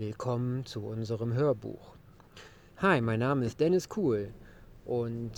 Willkommen 0.00 0.64
zu 0.64 0.80
unserem 0.80 1.34
Hörbuch. 1.34 1.94
Hi, 2.78 3.02
mein 3.02 3.20
Name 3.20 3.44
ist 3.44 3.60
Dennis 3.60 3.90
Kuhl 3.90 4.32
und 4.86 5.30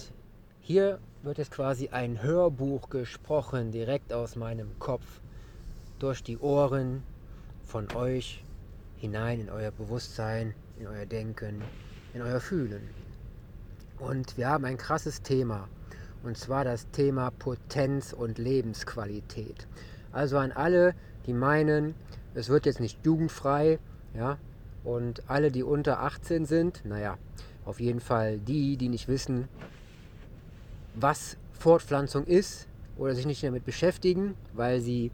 hier 0.61 1.01
wird 1.25 1.39
jetzt 1.39 1.51
quasi 1.51 1.89
ein 1.89 2.23
Hörbuch 2.23 2.89
gesprochen, 2.89 3.73
direkt 3.73 4.13
aus 4.13 4.37
meinem 4.37 4.79
Kopf, 4.79 5.21
durch 5.99 6.23
die 6.23 6.39
Ohren 6.39 7.03
von 7.65 7.91
euch 7.97 8.45
hinein 8.99 9.41
in 9.41 9.51
euer 9.51 9.73
Bewusstsein, 9.73 10.55
in 10.79 10.87
euer 10.87 11.07
Denken, 11.07 11.61
in 12.15 12.23
euer 12.23 12.39
Fühlen. 12.39 12.89
Und 13.99 14.37
wir 14.37 14.49
haben 14.49 14.65
ein 14.65 14.77
krasses 14.77 15.23
Thema, 15.23 15.69
und 16.23 16.39
zwar 16.39 16.63
das 16.63 16.89
Thema 16.93 17.33
Potenz 17.33 18.13
und 18.13 18.39
Lebensqualität. 18.39 19.67
Also 20.13 20.39
an 20.39 20.53
alle, 20.53 20.95
die 21.27 21.33
meinen, 21.33 21.97
es 22.35 22.49
wird 22.49 22.65
jetzt 22.65 22.79
nicht 22.79 23.05
jugendfrei, 23.05 23.81
ja, 24.15 24.39
und 24.85 25.29
alle, 25.29 25.51
die 25.51 25.63
unter 25.63 26.01
18 26.01 26.47
sind, 26.47 26.85
naja, 26.85 27.19
auf 27.65 27.81
jeden 27.81 28.01
Fall 28.01 28.39
die, 28.39 28.77
die 28.77 28.89
nicht 28.89 29.09
wissen, 29.09 29.49
was 30.95 31.37
Fortpflanzung 31.53 32.25
ist 32.25 32.67
oder 32.97 33.15
sich 33.15 33.27
nicht 33.27 33.43
damit 33.43 33.65
beschäftigen, 33.65 34.35
weil 34.53 34.81
sie 34.81 35.11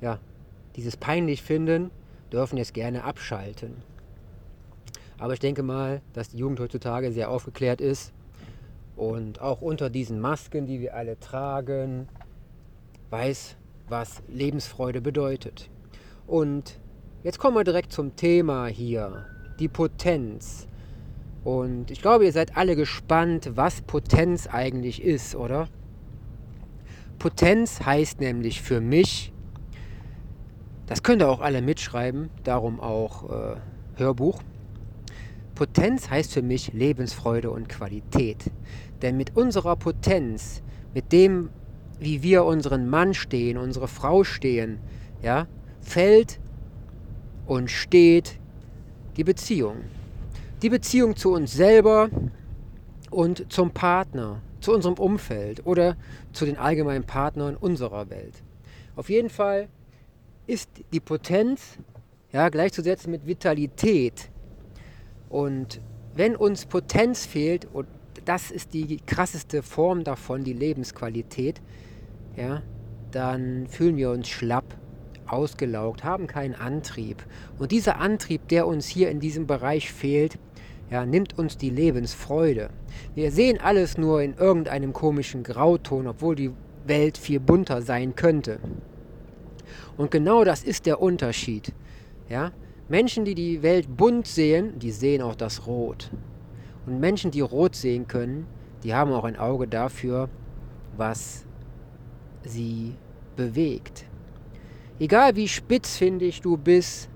ja, 0.00 0.18
dieses 0.76 0.96
peinlich 0.96 1.42
finden, 1.42 1.90
dürfen 2.32 2.56
jetzt 2.56 2.74
gerne 2.74 3.04
abschalten. 3.04 3.76
Aber 5.18 5.32
ich 5.32 5.40
denke 5.40 5.62
mal, 5.62 6.00
dass 6.12 6.28
die 6.28 6.38
Jugend 6.38 6.60
heutzutage 6.60 7.12
sehr 7.12 7.30
aufgeklärt 7.30 7.80
ist 7.80 8.12
und 8.96 9.40
auch 9.40 9.60
unter 9.60 9.90
diesen 9.90 10.20
Masken, 10.20 10.66
die 10.66 10.80
wir 10.80 10.94
alle 10.94 11.18
tragen, 11.18 12.08
weiß, 13.10 13.56
was 13.88 14.22
Lebensfreude 14.28 15.00
bedeutet. 15.00 15.68
Und 16.26 16.78
jetzt 17.22 17.38
kommen 17.38 17.56
wir 17.56 17.64
direkt 17.64 17.92
zum 17.92 18.16
Thema 18.16 18.66
hier, 18.66 19.26
die 19.58 19.68
Potenz. 19.68 20.66
Und 21.44 21.90
ich 21.90 22.02
glaube, 22.02 22.24
ihr 22.24 22.32
seid 22.32 22.56
alle 22.56 22.76
gespannt, 22.76 23.50
was 23.54 23.80
Potenz 23.82 24.46
eigentlich 24.46 25.02
ist, 25.02 25.34
oder? 25.34 25.68
Potenz 27.18 27.80
heißt 27.84 28.20
nämlich 28.20 28.62
für 28.62 28.80
mich, 28.80 29.32
das 30.86 31.02
könnt 31.02 31.22
ihr 31.22 31.28
auch 31.28 31.40
alle 31.40 31.62
mitschreiben, 31.62 32.30
darum 32.44 32.80
auch 32.80 33.30
äh, 33.30 33.56
Hörbuch. 33.96 34.40
Potenz 35.54 36.08
heißt 36.08 36.32
für 36.32 36.42
mich 36.42 36.72
Lebensfreude 36.72 37.50
und 37.50 37.68
Qualität. 37.68 38.50
Denn 39.02 39.16
mit 39.16 39.36
unserer 39.36 39.76
Potenz, 39.76 40.62
mit 40.94 41.12
dem, 41.12 41.50
wie 41.98 42.22
wir 42.22 42.44
unseren 42.44 42.88
Mann 42.88 43.12
stehen, 43.12 43.58
unsere 43.58 43.88
Frau 43.88 44.22
stehen, 44.22 44.78
ja, 45.20 45.48
fällt 45.80 46.38
und 47.48 47.70
steht 47.70 48.38
die 49.16 49.24
Beziehung. 49.24 49.78
Die 50.62 50.68
Beziehung 50.68 51.16
zu 51.16 51.32
uns 51.32 51.52
selber 51.52 52.10
und 53.10 53.50
zum 53.50 53.72
Partner, 53.72 54.42
zu 54.60 54.72
unserem 54.72 54.94
Umfeld 54.94 55.66
oder 55.66 55.96
zu 56.32 56.44
den 56.44 56.58
allgemeinen 56.58 57.04
Partnern 57.04 57.56
unserer 57.56 58.10
Welt. 58.10 58.34
Auf 58.94 59.08
jeden 59.08 59.30
Fall 59.30 59.68
ist 60.46 60.68
die 60.92 61.00
Potenz 61.00 61.78
ja, 62.32 62.48
gleichzusetzen 62.50 63.10
mit 63.10 63.26
Vitalität. 63.26 64.30
Und 65.30 65.80
wenn 66.14 66.36
uns 66.36 66.66
Potenz 66.66 67.24
fehlt, 67.24 67.66
und 67.72 67.88
das 68.24 68.50
ist 68.50 68.74
die 68.74 68.98
krasseste 68.98 69.62
Form 69.62 70.04
davon, 70.04 70.44
die 70.44 70.52
Lebensqualität, 70.52 71.62
ja, 72.36 72.62
dann 73.10 73.66
fühlen 73.68 73.96
wir 73.96 74.10
uns 74.10 74.28
schlapp, 74.28 74.76
ausgelaugt, 75.30 76.04
haben 76.04 76.26
keinen 76.26 76.54
Antrieb. 76.54 77.24
Und 77.58 77.72
dieser 77.72 77.98
Antrieb, 77.98 78.48
der 78.48 78.66
uns 78.66 78.86
hier 78.86 79.10
in 79.10 79.20
diesem 79.20 79.46
Bereich 79.46 79.92
fehlt, 79.92 80.38
ja, 80.90 81.04
nimmt 81.04 81.38
uns 81.38 81.58
die 81.58 81.70
Lebensfreude. 81.70 82.70
Wir 83.14 83.30
sehen 83.30 83.60
alles 83.60 83.98
nur 83.98 84.22
in 84.22 84.34
irgendeinem 84.34 84.92
komischen 84.92 85.42
Grauton, 85.42 86.06
obwohl 86.06 86.34
die 86.34 86.50
Welt 86.86 87.18
viel 87.18 87.40
bunter 87.40 87.82
sein 87.82 88.14
könnte. 88.14 88.58
Und 89.96 90.10
genau 90.10 90.44
das 90.44 90.62
ist 90.62 90.86
der 90.86 91.00
Unterschied. 91.00 91.72
Ja? 92.28 92.52
Menschen, 92.88 93.24
die 93.24 93.34
die 93.34 93.62
Welt 93.62 93.96
bunt 93.96 94.26
sehen, 94.26 94.78
die 94.78 94.92
sehen 94.92 95.20
auch 95.20 95.34
das 95.34 95.66
Rot. 95.66 96.10
Und 96.86 97.00
Menschen, 97.00 97.30
die 97.30 97.42
Rot 97.42 97.74
sehen 97.74 98.08
können, 98.08 98.46
die 98.82 98.94
haben 98.94 99.12
auch 99.12 99.24
ein 99.24 99.36
Auge 99.36 99.68
dafür, 99.68 100.30
was 100.96 101.44
sie 102.44 102.94
bewegt. 103.36 104.06
Egal 105.00 105.36
wie 105.36 105.48
spitzfindig 105.48 106.40
du 106.40 106.56
bist, 106.56 107.08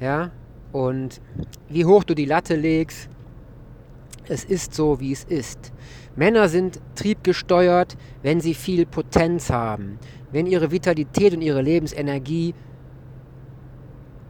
ja, 0.00 0.32
und 0.72 1.20
wie 1.68 1.84
hoch 1.84 2.02
du 2.02 2.14
die 2.14 2.24
Latte 2.24 2.56
legst, 2.56 3.08
es 4.26 4.44
ist 4.44 4.74
so, 4.74 4.98
wie 5.00 5.12
es 5.12 5.24
ist. 5.24 5.72
Männer 6.16 6.48
sind 6.48 6.80
triebgesteuert, 6.94 7.96
wenn 8.22 8.40
sie 8.40 8.54
viel 8.54 8.86
Potenz 8.86 9.50
haben, 9.50 9.98
wenn 10.32 10.46
ihre 10.46 10.70
Vitalität 10.70 11.34
und 11.34 11.42
ihre 11.42 11.62
Lebensenergie 11.62 12.54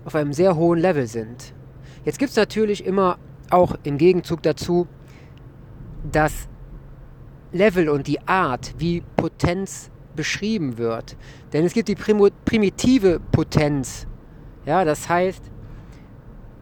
auf 0.04 0.14
einem 0.14 0.32
sehr 0.32 0.56
hohen 0.56 0.80
Level 0.80 1.06
sind. 1.06 1.54
Jetzt 2.04 2.18
gibt 2.18 2.30
es 2.30 2.36
natürlich 2.36 2.84
immer 2.84 3.18
auch 3.50 3.76
im 3.84 3.96
Gegenzug 3.96 4.42
dazu 4.42 4.86
das 6.10 6.48
Level 7.52 7.88
und 7.88 8.06
die 8.06 8.20
Art, 8.26 8.74
wie 8.78 9.02
Potenz 9.16 9.90
beschrieben 10.14 10.78
wird. 10.78 11.16
Denn 11.52 11.64
es 11.64 11.72
gibt 11.72 11.88
die 11.88 11.94
primitive 11.96 13.20
Potenz. 13.32 14.06
Ja, 14.66 14.84
das 14.84 15.08
heißt, 15.08 15.42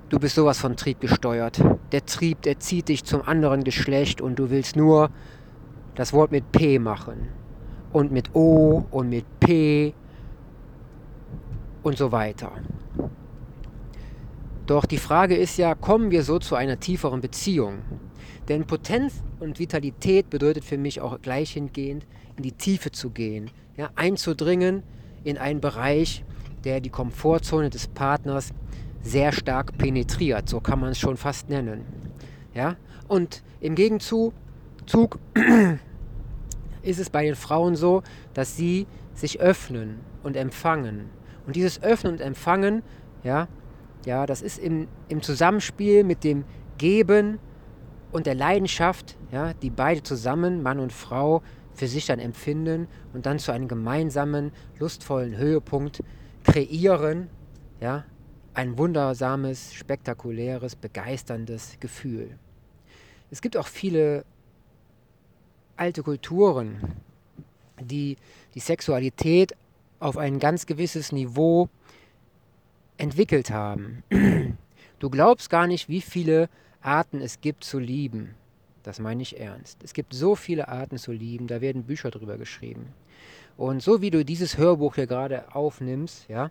du 0.09 0.19
bist 0.19 0.35
sowas 0.35 0.59
von 0.59 0.77
Trieb 0.77 1.01
gesteuert. 1.01 1.63
Der 1.93 2.05
Trieb, 2.05 2.43
der 2.43 2.59
zieht 2.59 2.89
dich 2.89 3.05
zum 3.05 3.23
anderen 3.23 3.65
Geschlecht 3.65 4.21
und 4.21 4.39
du 4.39 4.51
willst 4.51 4.77
nur 4.77 5.11
das 5.95 6.13
Wort 6.13 6.33
mit 6.33 6.51
P 6.53 6.79
machen. 6.79 7.29
Und 7.93 8.11
mit 8.11 8.35
O 8.35 8.85
und 8.91 9.11
mit 9.11 9.25
P 9.41 9.95
und 11.83 11.99
so 11.99 12.11
weiter. 12.13 12.53
Doch 14.67 14.87
die 14.87 14.99
Frage 14.99 15.37
ist 15.37 15.59
ja, 15.59 15.75
kommen 15.75 16.11
wir 16.11 16.23
so 16.23 16.39
zu 16.39 16.55
einer 16.55 16.79
tieferen 16.81 17.21
Beziehung? 17.21 17.79
Denn 18.49 18.67
Potenz 18.67 19.23
und 19.41 19.59
Vitalität 19.59 20.31
bedeutet 20.31 20.65
für 20.65 20.79
mich 20.79 21.01
auch 21.01 21.21
gleich 21.21 21.53
hingehend, 21.53 22.07
in 22.37 22.43
die 22.43 22.53
Tiefe 22.53 22.91
zu 22.91 23.11
gehen, 23.11 23.51
ja, 23.77 23.91
einzudringen 23.97 24.83
in 25.25 25.39
einen 25.39 25.61
Bereich, 25.61 26.25
der 26.65 26.81
die 26.81 26.91
Komfortzone 26.91 27.71
des 27.71 27.89
Partners 27.89 28.53
sehr 29.03 29.33
stark 29.33 29.77
penetriert, 29.79 30.49
so 30.49 30.61
kann 30.61 30.81
man 30.81 30.91
es 30.91 30.99
schon 30.99 31.17
fast 31.17 31.49
nennen. 31.49 31.85
Ja? 32.55 32.77
Und 33.09 33.43
im 33.61 33.75
Gegenzug 33.75 34.33
ist 36.83 36.99
es 36.99 37.11
bei 37.11 37.25
den 37.25 37.35
Frauen 37.35 37.77
so, 37.77 38.03
dass 38.35 38.57
sie 38.57 38.87
sich 39.15 39.41
öffnen 39.41 40.01
und 40.23 40.37
empfangen. 40.37 41.11
Und 41.47 41.57
dieses 41.57 41.83
Öffnen 41.83 42.15
und 42.15 42.21
Empfangen, 42.21 42.83
ja, 43.25 43.49
ja, 44.07 44.27
das 44.27 44.43
ist 44.43 44.59
im, 44.59 44.89
im 45.09 45.23
Zusammenspiel 45.23 46.05
mit 46.05 46.25
dem 46.25 46.45
Geben 46.79 47.39
und 48.13 48.27
der 48.27 48.35
Leidenschaft, 48.35 49.17
ja, 49.31 49.53
die 49.55 49.71
beide 49.71 50.03
zusammen, 50.03 50.63
Mann 50.63 50.79
und 50.79 50.93
Frau, 50.93 51.43
für 51.75 51.89
sich 51.89 52.07
dann 52.07 52.19
empfinden 52.19 52.89
und 53.13 53.27
dann 53.27 53.39
zu 53.39 53.53
einem 53.53 53.69
gemeinsamen, 53.69 54.53
lustvollen 54.79 55.37
Höhepunkt 55.37 56.03
kreieren, 56.45 57.29
ja, 57.81 58.05
ein 58.55 58.77
wundersames, 58.77 59.73
spektakuläres, 59.73 60.77
begeisterndes 60.77 61.79
Gefühl. 61.81 62.39
Es 63.31 63.41
gibt 63.41 63.57
auch 63.57 63.67
viele 63.67 64.25
alte 65.77 66.03
Kulturen, 66.03 66.81
die 67.81 68.17
die 68.55 68.61
Sexualität 68.61 69.57
auf 70.01 70.19
ein 70.19 70.39
ganz 70.39 70.67
gewisses 70.67 71.13
Niveau 71.13 71.69
entwickelt 72.99 73.51
haben. 73.51 74.03
Du 74.99 75.11
glaubst 75.11 75.49
gar 75.49 75.67
nicht, 75.67 75.89
wie 75.89 76.03
viele 76.03 76.49
Arten 76.83 77.21
es 77.21 77.41
gibt 77.41 77.65
zu 77.65 77.79
lieben. 77.79 78.35
Das 78.83 78.99
meine 78.99 79.23
ich 79.23 79.39
ernst. 79.39 79.83
Es 79.85 79.93
gibt 79.93 80.13
so 80.15 80.35
viele 80.35 80.69
Arten 80.69 80.99
zu 80.99 81.13
lieben, 81.13 81.47
da 81.47 81.61
werden 81.61 81.85
Bücher 81.85 82.11
drüber 82.11 82.37
geschrieben. 82.37 82.89
Und 83.57 83.83
so 83.83 84.01
wie 84.01 84.11
du 84.11 84.25
dieses 84.25 84.59
Hörbuch 84.59 84.97
hier 84.97 85.07
gerade 85.07 85.55
aufnimmst, 85.55 86.29
ja, 86.29 86.51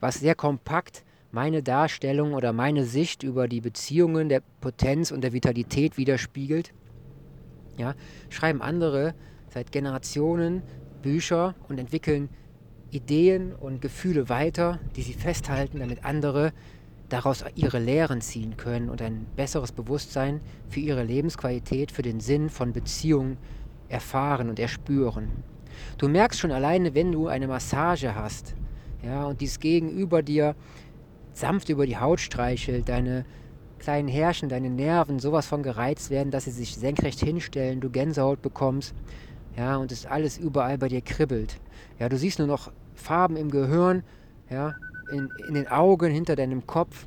was 0.00 0.20
sehr 0.20 0.34
kompakt 0.34 1.04
meine 1.32 1.62
Darstellung 1.62 2.34
oder 2.34 2.52
meine 2.52 2.84
Sicht 2.84 3.22
über 3.22 3.48
die 3.48 3.60
Beziehungen 3.60 4.28
der 4.28 4.42
Potenz 4.60 5.10
und 5.10 5.22
der 5.22 5.32
Vitalität 5.32 5.96
widerspiegelt, 5.96 6.72
ja, 7.76 7.94
schreiben 8.28 8.62
andere 8.62 9.14
seit 9.48 9.72
Generationen 9.72 10.62
Bücher 11.02 11.54
und 11.68 11.78
entwickeln 11.78 12.28
Ideen 12.90 13.52
und 13.52 13.82
Gefühle 13.82 14.28
weiter, 14.28 14.78
die 14.94 15.02
sie 15.02 15.14
festhalten, 15.14 15.80
damit 15.80 16.04
andere 16.04 16.52
daraus 17.14 17.44
ihre 17.54 17.78
Lehren 17.78 18.20
ziehen 18.20 18.56
können 18.56 18.90
und 18.90 19.00
ein 19.00 19.26
besseres 19.36 19.70
Bewusstsein 19.70 20.40
für 20.68 20.80
ihre 20.80 21.04
Lebensqualität, 21.04 21.92
für 21.92 22.02
den 22.02 22.18
Sinn 22.18 22.50
von 22.50 22.72
Beziehungen 22.72 23.38
erfahren 23.88 24.48
und 24.48 24.58
erspüren. 24.58 25.30
Du 25.96 26.08
merkst 26.08 26.40
schon 26.40 26.50
alleine, 26.50 26.94
wenn 26.94 27.12
du 27.12 27.28
eine 27.28 27.46
Massage 27.46 28.16
hast, 28.16 28.56
ja, 29.04 29.26
und 29.26 29.40
dies 29.40 29.60
Gegenüber 29.60 30.22
dir 30.22 30.56
sanft 31.32 31.68
über 31.68 31.86
die 31.86 31.98
Haut 31.98 32.18
streichelt, 32.18 32.88
deine 32.88 33.24
kleinen 33.78 34.08
Härchen, 34.08 34.48
deine 34.48 34.70
Nerven 34.70 35.20
sowas 35.20 35.46
von 35.46 35.62
gereizt 35.62 36.10
werden, 36.10 36.32
dass 36.32 36.44
sie 36.44 36.50
sich 36.50 36.74
senkrecht 36.74 37.20
hinstellen, 37.20 37.80
du 37.80 37.90
Gänsehaut 37.90 38.42
bekommst, 38.42 38.92
ja, 39.56 39.76
und 39.76 39.92
es 39.92 40.04
alles 40.04 40.36
überall 40.36 40.78
bei 40.78 40.88
dir 40.88 41.00
kribbelt. 41.00 41.60
Ja, 42.00 42.08
du 42.08 42.16
siehst 42.16 42.40
nur 42.40 42.48
noch 42.48 42.72
Farben 42.94 43.36
im 43.36 43.52
Gehirn, 43.52 44.02
ja, 44.50 44.74
in, 45.14 45.30
in 45.48 45.54
den 45.54 45.68
Augen, 45.68 46.12
hinter 46.12 46.36
deinem 46.36 46.66
Kopf. 46.66 47.06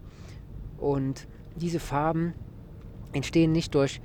Und 0.77 1.27
diese 1.56 1.80
Farben 1.80 2.33
entstehen 3.13 3.51
nicht 3.51 3.75
durch 3.75 4.01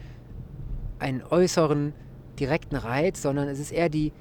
einen 0.98 1.22
äußeren 1.22 1.92
direkten 2.38 2.76
Reiz, 2.76 3.22
sondern 3.22 3.48
es 3.48 3.58
ist 3.58 3.72
eher 3.72 3.88
die 3.88 4.12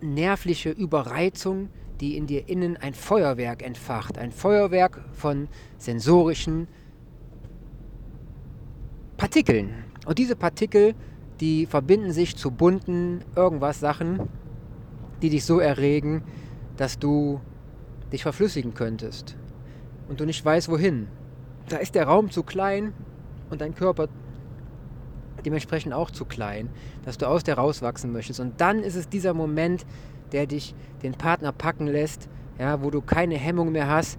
nervliche 0.00 0.70
Überreizung, 0.70 1.68
die 2.00 2.16
in 2.16 2.26
dir 2.26 2.48
innen 2.48 2.76
ein 2.76 2.94
Feuerwerk 2.94 3.62
entfacht. 3.62 4.18
Ein 4.18 4.32
Feuerwerk 4.32 5.00
von 5.12 5.48
sensorischen 5.78 6.68
Partikeln. 9.16 9.84
Und 10.06 10.18
diese 10.18 10.36
Partikel, 10.36 10.94
die 11.40 11.66
verbinden 11.66 12.12
sich 12.12 12.36
zu 12.36 12.50
bunten 12.50 13.24
irgendwas 13.34 13.80
Sachen, 13.80 14.28
die 15.22 15.30
dich 15.30 15.44
so 15.44 15.58
erregen, 15.58 16.22
dass 16.76 16.98
du 16.98 17.40
dich 18.12 18.22
verflüssigen 18.22 18.74
könntest 18.74 19.36
und 20.08 20.20
du 20.20 20.24
nicht 20.24 20.44
weißt 20.44 20.68
wohin. 20.68 21.08
Da 21.68 21.78
ist 21.78 21.94
der 21.94 22.06
Raum 22.06 22.30
zu 22.30 22.42
klein 22.42 22.92
und 23.50 23.60
dein 23.60 23.74
Körper 23.74 24.08
dementsprechend 25.44 25.92
auch 25.92 26.10
zu 26.10 26.24
klein, 26.24 26.68
dass 27.04 27.18
du 27.18 27.26
aus 27.26 27.44
der 27.44 27.56
rauswachsen 27.56 28.12
möchtest. 28.12 28.40
Und 28.40 28.60
dann 28.60 28.80
ist 28.80 28.96
es 28.96 29.08
dieser 29.08 29.34
Moment, 29.34 29.86
der 30.32 30.46
dich 30.46 30.74
den 31.02 31.12
Partner 31.12 31.52
packen 31.52 31.86
lässt, 31.86 32.28
ja, 32.58 32.82
wo 32.82 32.90
du 32.90 33.00
keine 33.00 33.36
Hemmung 33.36 33.72
mehr 33.72 33.88
hast 33.88 34.18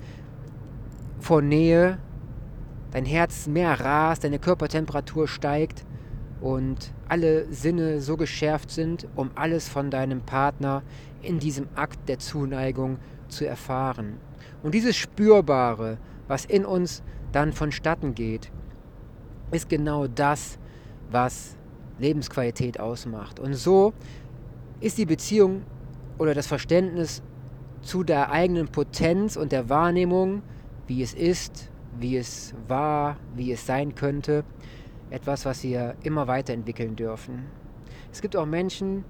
vor 1.20 1.42
Nähe, 1.42 1.98
dein 2.92 3.06
Herz 3.06 3.48
mehr 3.48 3.80
rast, 3.80 4.24
deine 4.24 4.40
Körpertemperatur 4.40 5.28
steigt 5.28 5.86
und 6.42 6.94
alle 7.08 7.52
Sinne 7.52 8.02
so 8.02 8.18
geschärft 8.18 8.70
sind, 8.70 9.08
um 9.16 9.32
alles 9.36 9.68
von 9.68 9.90
deinem 9.90 10.22
Partner 10.22 10.84
in 11.22 11.40
diesem 11.40 11.68
Akt 11.76 12.08
der 12.08 12.20
Zuneigung 12.20 13.00
zu 13.28 13.46
erfahren. 13.46 14.18
Und 14.64 14.74
dieses 14.74 14.96
Spürbare, 14.96 15.98
was 16.28 16.46
in 16.46 16.66
uns 16.66 17.04
dann 17.32 17.54
vonstatten 17.54 18.14
geht, 18.16 18.52
ist 19.52 19.70
genau 19.70 20.08
das, 20.08 20.60
was 21.10 21.56
Lebensqualität 22.00 22.80
ausmacht. 22.80 23.40
Und 23.40 23.54
so 23.54 23.94
ist 24.80 24.98
die 24.98 25.06
Beziehung 25.06 25.64
oder 26.18 26.34
das 26.34 26.48
Verständnis 26.48 27.24
zu 27.82 28.04
der 28.04 28.32
eigenen 28.32 28.68
Potenz 28.68 29.38
und 29.38 29.52
der 29.52 29.70
Wahrnehmung, 29.70 30.44
wie 30.88 31.02
es 31.02 31.14
ist, 31.14 31.70
wie 32.00 32.18
es 32.18 32.54
war, 32.68 33.18
wie 33.36 33.52
es 33.52 33.66
sein 33.66 33.96
könnte, 33.96 34.44
etwas, 35.10 35.46
was 35.46 35.64
wir 35.64 35.96
immer 36.04 36.28
weiterentwickeln 36.28 36.96
dürfen. 36.96 37.46
Es 38.12 38.22
gibt 38.22 38.36
auch 38.36 38.46
Menschen, 38.46 39.06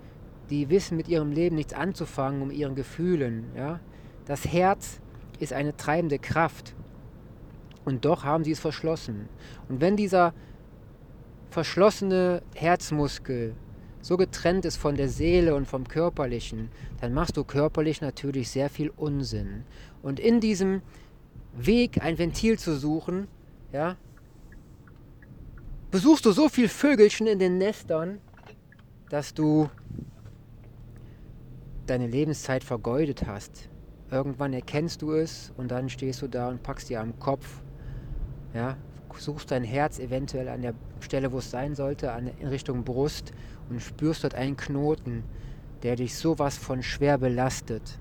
die 0.50 0.70
wissen 0.70 0.98
mit 0.98 1.08
ihrem 1.08 1.32
Leben 1.32 1.56
nichts 1.56 1.74
anzufangen, 1.74 2.42
um 2.42 2.52
ihren 2.52 2.76
Gefühlen. 2.76 3.46
Ja? 3.56 3.80
Das 4.26 4.46
Herz 4.46 5.00
ist 5.40 5.54
eine 5.54 5.76
treibende 5.76 6.20
Kraft 6.20 6.76
und 7.86 8.06
doch 8.06 8.24
haben 8.24 8.44
sie 8.44 8.52
es 8.52 8.60
verschlossen. 8.60 9.30
Und 9.70 9.82
wenn 9.82 9.96
dieser 9.96 10.34
verschlossene 11.50 12.42
Herzmuskel 12.54 13.56
so 14.02 14.18
getrennt 14.18 14.66
ist 14.66 14.78
von 14.78 14.96
der 14.96 15.10
Seele 15.10 15.56
und 15.56 15.68
vom 15.68 15.88
Körperlichen, 15.88 16.70
dann 17.02 17.14
machst 17.14 17.38
du 17.38 17.44
körperlich 17.44 18.02
natürlich 18.02 18.50
sehr 18.50 18.70
viel 18.70 18.92
Unsinn. 18.96 19.64
Und 20.02 20.20
in 20.20 20.40
diesem 20.40 20.82
Weg 21.54 22.02
ein 22.04 22.18
Ventil 22.18 22.60
zu 22.60 22.76
suchen, 22.76 23.28
ja, 23.74 23.96
besuchst 25.98 26.28
du 26.28 26.32
so 26.32 26.48
viel 26.48 26.70
Vögelchen 26.70 27.26
in 27.26 27.40
den 27.40 27.58
Nestern, 27.58 28.20
dass 29.10 29.34
du 29.34 29.68
deine 31.88 32.06
Lebenszeit 32.06 32.64
vergeudet 32.64 33.26
hast. 33.26 33.68
Irgendwann 34.12 34.54
erkennst 34.54 35.02
du 35.02 35.14
es 35.14 35.52
und 35.58 35.72
dann 35.72 35.90
stehst 35.90 36.22
du 36.22 36.28
da 36.28 36.50
und 36.50 36.62
packst 36.62 36.92
dir 36.92 37.02
am 37.02 37.18
Kopf, 37.18 37.64
ja, 38.54 38.78
suchst 39.18 39.50
dein 39.50 39.64
Herz 39.64 39.98
eventuell 39.98 40.50
an 40.50 40.62
der 40.62 40.76
Stelle, 41.00 41.32
wo 41.32 41.40
es 41.40 41.50
sein 41.50 41.74
sollte, 41.74 42.14
in 42.40 42.48
Richtung 42.48 42.84
Brust 42.84 43.32
und 43.68 43.82
spürst 43.82 44.24
dort 44.24 44.36
einen 44.36 44.56
Knoten, 44.56 45.24
der 45.82 45.96
dich 45.96 46.16
sowas 46.16 46.58
von 46.58 46.84
schwer 46.84 47.18
belastet. 47.18 47.98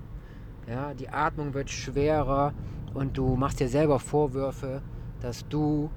Ja, 0.67 0.93
die 0.93 1.09
Atmung 1.09 1.55
wird 1.55 1.71
schwerer 1.71 2.53
und 2.93 3.17
du 3.17 3.35
machst 3.35 3.59
dir 3.59 3.69
selber 3.69 3.99
Vorwürfe, 3.99 4.83
dass 5.19 5.47
du 5.47 5.89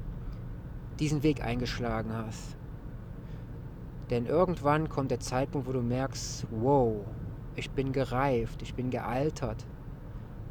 diesen 1.01 1.23
Weg 1.23 1.43
eingeschlagen 1.43 2.13
hast. 2.13 2.57
Denn 4.11 4.27
irgendwann 4.27 4.89
kommt 4.89 5.11
der 5.11 5.21
Zeitpunkt, 5.21 5.67
wo 5.67 5.73
du 5.73 5.83
merkst, 5.83 6.47
wow, 6.51 6.97
ich 7.57 7.71
bin 7.71 7.93
gereift, 7.93 8.63
ich 8.63 8.75
bin 8.75 8.91
gealtert. 8.91 9.67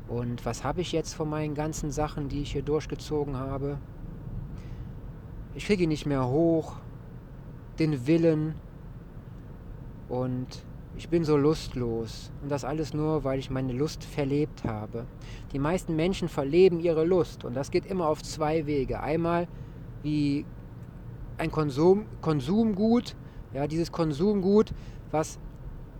Und 0.08 0.46
was 0.46 0.64
habe 0.64 0.82
ich 0.82 0.92
jetzt 0.92 1.14
von 1.14 1.30
meinen 1.30 1.54
ganzen 1.54 1.92
Sachen, 1.92 2.30
die 2.30 2.42
ich 2.42 2.54
hier 2.54 2.64
durchgezogen 2.64 3.38
habe? 3.38 3.78
Ich 5.54 5.66
kriege 5.66 5.84
ihn 5.84 5.90
nicht 5.90 6.06
mehr 6.06 6.28
hoch, 6.28 6.78
den 7.78 8.08
Willen 8.08 8.56
und 10.08 10.66
ich 10.98 11.10
bin 11.10 11.24
so 11.24 11.38
lustlos. 11.38 12.32
Und 12.42 12.50
das 12.50 12.66
alles 12.66 12.94
nur, 12.94 13.24
weil 13.24 13.40
ich 13.40 13.50
meine 13.50 13.74
Lust 13.74 14.04
verlebt 14.04 14.64
habe. 14.64 15.06
Die 15.54 15.60
meisten 15.60 15.96
Menschen 15.96 16.28
verleben 16.28 16.80
ihre 16.80 17.06
Lust 17.06 17.46
und 17.46 17.54
das 17.56 17.72
geht 17.72 17.86
immer 17.86 18.08
auf 18.08 18.24
zwei 18.24 18.66
Wege. 18.66 19.00
Einmal 19.00 19.48
wie 20.04 20.46
ein 21.38 21.52
Konsum, 21.52 22.06
Konsumgut, 22.22 23.16
ja, 23.54 23.68
dieses 23.68 23.92
Konsumgut, 23.92 24.74
was 25.12 25.40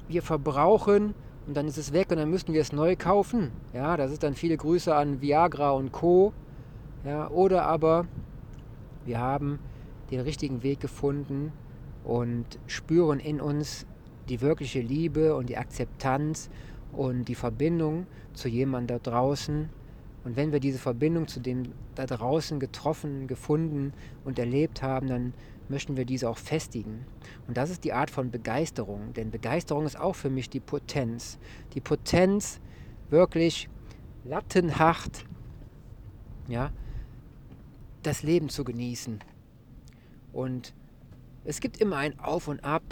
wir 0.08 0.22
verbrauchen 0.22 1.14
und 1.48 1.58
dann 1.58 1.68
ist 1.68 1.78
es 1.78 1.94
weg 1.94 2.12
und 2.12 2.18
dann 2.18 2.30
müssten 2.30 2.54
wir 2.54 2.62
es 2.62 2.72
neu 2.72 2.96
kaufen. 2.96 3.52
Ja, 3.74 3.98
das 3.98 4.12
ist 4.12 4.24
dann 4.24 4.36
viele 4.36 4.58
Grüße 4.58 4.94
an 4.94 5.22
Viagra 5.22 5.72
und 5.72 5.92
Co. 5.92 6.34
Ja, 7.06 7.30
oder 7.30 7.66
aber 7.66 8.06
wir 9.06 9.20
haben 9.20 9.60
den 10.12 10.20
richtigen 10.20 10.64
Weg 10.64 10.80
gefunden 10.80 11.52
und 12.04 12.46
spüren 12.68 13.20
in 13.20 13.42
uns 13.42 13.86
die 14.28 14.42
wirkliche 14.42 14.82
Liebe 14.82 15.36
und 15.36 15.50
die 15.50 15.58
Akzeptanz 15.58 16.50
und 16.92 17.26
die 17.26 17.36
Verbindung 17.36 18.06
zu 18.34 18.48
jemandem 18.48 19.00
da 19.02 19.12
draußen. 19.12 19.70
Und 20.30 20.36
wenn 20.36 20.52
wir 20.52 20.60
diese 20.60 20.78
Verbindung 20.78 21.28
zu 21.28 21.40
dem 21.40 21.72
da 21.96 22.06
draußen 22.06 22.60
getroffen, 22.60 23.26
gefunden 23.26 23.94
und 24.26 24.38
erlebt 24.38 24.84
haben, 24.84 25.08
dann 25.08 25.34
möchten 25.70 25.98
wir 25.98 26.06
diese 26.06 26.30
auch 26.30 26.38
festigen. 26.38 27.04
Und 27.48 27.58
das 27.58 27.72
ist 27.72 27.84
die 27.84 27.94
Art 27.94 28.12
von 28.12 28.30
Begeisterung, 28.30 29.12
denn 29.16 29.32
Begeisterung 29.32 29.88
ist 29.88 30.00
auch 30.00 30.14
für 30.14 30.30
mich 30.30 30.48
die 30.48 30.60
Potenz. 30.60 31.40
Die 31.74 31.82
Potenz, 31.82 32.62
wirklich 33.10 33.70
lattenhaft, 34.24 35.26
ja, 36.48 36.70
das 38.04 38.22
Leben 38.22 38.50
zu 38.50 38.64
genießen. 38.64 39.22
Und 40.32 40.76
es 41.44 41.60
gibt 41.60 41.78
immer 41.78 41.96
ein 41.98 42.20
Auf 42.20 42.48
und 42.48 42.64
Ab, 42.64 42.84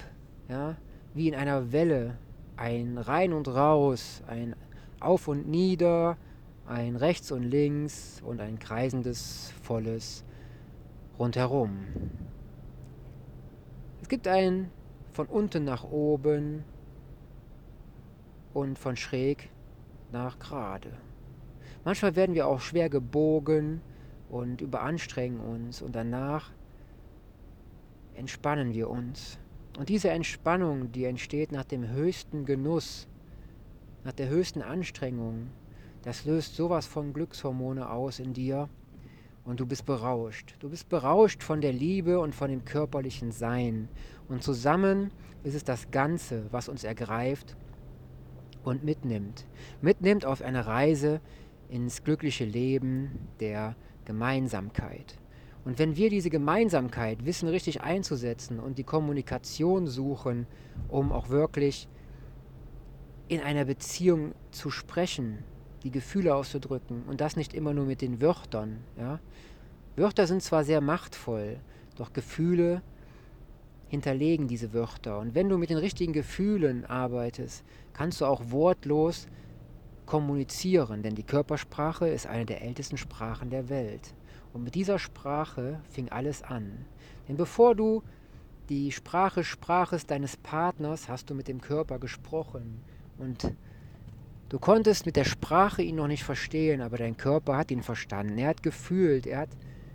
ja, 0.50 0.75
wie 1.13 1.27
in 1.27 1.36
einer 1.36 1.72
Welle, 1.72 2.17
ein 2.56 2.98
Rein 2.98 3.32
und 3.32 3.48
Raus, 3.48 4.24
ein 4.25 4.56
Auf 5.00 5.27
und 5.27 5.48
Nieder, 5.48 6.17
ein 6.67 6.97
Rechts 6.97 7.31
und 7.31 7.43
Links 7.43 8.21
und 8.25 8.41
ein 8.41 8.59
kreisendes, 8.59 9.53
volles 9.63 10.24
Rundherum. 11.17 11.86
Es 14.01 14.09
gibt 14.09 14.27
ein 14.27 14.69
von 15.12 15.27
unten 15.27 15.63
nach 15.63 15.83
oben 15.83 16.63
und 18.53 18.77
von 18.77 18.95
schräg 18.95 19.50
nach 20.12 20.39
gerade. 20.39 20.91
Manchmal 21.86 22.15
werden 22.15 22.36
wir 22.36 22.47
auch 22.47 22.59
schwer 22.59 22.89
gebogen 22.89 23.81
und 24.29 24.62
überanstrengen 24.62 25.39
uns 25.39 25.81
und 25.81 25.95
danach 25.95 26.51
entspannen 28.15 28.74
wir 28.74 28.89
uns. 28.89 29.39
Und 29.77 29.89
diese 29.89 30.09
Entspannung, 30.09 30.91
die 30.91 31.05
entsteht 31.05 31.51
nach 31.51 31.63
dem 31.63 31.88
höchsten 31.88 32.45
Genuss, 32.45 33.07
nach 34.03 34.12
der 34.12 34.27
höchsten 34.27 34.62
Anstrengung, 34.62 35.50
das 36.04 36.25
löst 36.25 36.56
sowas 36.56 36.86
von 36.86 37.13
Glückshormone 37.13 37.89
aus 37.89 38.20
in 38.20 38.34
dir, 38.34 38.70
und 39.48 39.62
du 39.62 39.66
bist 39.66 39.86
berauscht. 39.86 40.56
Du 40.60 40.70
bist 40.70 40.89
berauscht 40.89 41.42
von 41.42 41.62
der 41.62 41.72
Liebe 41.72 42.20
und 42.20 42.36
von 42.36 42.50
dem 42.50 42.66
körperlichen 42.66 43.32
Sein. 43.32 43.88
Und 44.27 44.44
zusammen 44.44 45.10
ist 45.44 45.56
es 45.56 45.63
das 45.63 45.89
Ganze, 45.89 46.48
was 46.51 46.68
uns 46.68 46.84
ergreift 46.84 47.56
und 48.66 48.84
mitnimmt. 48.84 49.48
Mitnimmt 49.82 50.25
auf 50.25 50.42
eine 50.42 50.68
Reise 50.68 51.22
ins 51.70 52.04
glückliche 52.04 52.44
Leben 52.44 53.30
der 53.39 53.77
Gemeinsamkeit. 54.04 55.18
Und 55.63 55.80
wenn 55.80 55.96
wir 55.96 56.10
diese 56.10 56.30
Gemeinsamkeit 56.30 57.25
wissen, 57.25 57.48
richtig 57.48 57.82
einzusetzen 57.82 58.60
und 58.60 58.77
die 58.77 58.84
Kommunikation 58.84 59.88
suchen, 59.88 60.46
um 60.89 61.13
auch 61.13 61.30
wirklich 61.30 61.88
in 63.30 63.39
einer 63.39 63.63
Beziehung 63.63 64.34
zu 64.51 64.72
sprechen, 64.72 65.46
die 65.84 65.91
Gefühle 65.91 66.36
auszudrücken 66.36 67.03
und 67.07 67.22
das 67.22 67.36
nicht 67.36 67.53
immer 67.53 67.74
nur 67.74 67.86
mit 67.86 68.01
den 68.01 68.22
Wörtern. 68.22 68.77
Ja? 68.98 69.19
Wörter 69.96 70.27
sind 70.27 70.43
zwar 70.43 70.63
sehr 70.63 70.81
machtvoll, 70.81 71.60
doch 71.96 72.13
Gefühle 72.13 72.81
hinterlegen 73.88 74.48
diese 74.48 74.74
Wörter. 74.74 75.19
Und 75.19 75.34
wenn 75.34 75.50
du 75.50 75.57
mit 75.57 75.69
den 75.69 75.77
richtigen 75.77 76.13
Gefühlen 76.13 76.86
arbeitest, 76.86 77.63
kannst 77.93 78.22
du 78.22 78.25
auch 78.25 78.51
wortlos 78.51 79.27
kommunizieren, 80.05 81.03
denn 81.03 81.15
die 81.15 81.24
Körpersprache 81.24 82.07
ist 82.07 82.27
eine 82.27 82.46
der 82.46 82.62
ältesten 82.62 82.98
Sprachen 82.98 83.50
der 83.50 83.69
Welt. 83.69 84.13
Und 84.53 84.63
mit 84.63 84.75
dieser 84.75 85.00
Sprache 85.00 85.81
fing 85.89 86.10
alles 86.10 86.43
an. 86.43 86.86
Denn 87.27 87.38
bevor 87.38 87.75
du 87.75 88.03
die 88.69 88.91
Sprache 88.91 89.43
sprachest 89.43 90.12
deines 90.12 90.36
Partners, 90.38 91.07
hast 91.07 91.29
du 91.29 91.36
mit 91.36 91.48
dem 91.48 91.62
Körper 91.62 92.00
gesprochen. 92.00 92.81
Und 93.17 93.53
du 94.50 94.60
konntest 94.60 95.06
mit 95.06 95.16
der 95.16 95.25
Sprache 95.25 95.82
ihn 95.82 95.96
noch 95.96 96.08
nicht 96.08 96.24
verstehen, 96.24 96.82
aber 96.82 96.98
dein 96.98 97.18
Körper 97.18 97.58
hat 97.58 97.72
ihn 97.72 97.84
verstanden. 97.84 98.38
Er 98.38 98.50
hat 98.50 98.63
gefühlt, 98.63 99.27
er 99.27 99.39
hat 99.39 99.50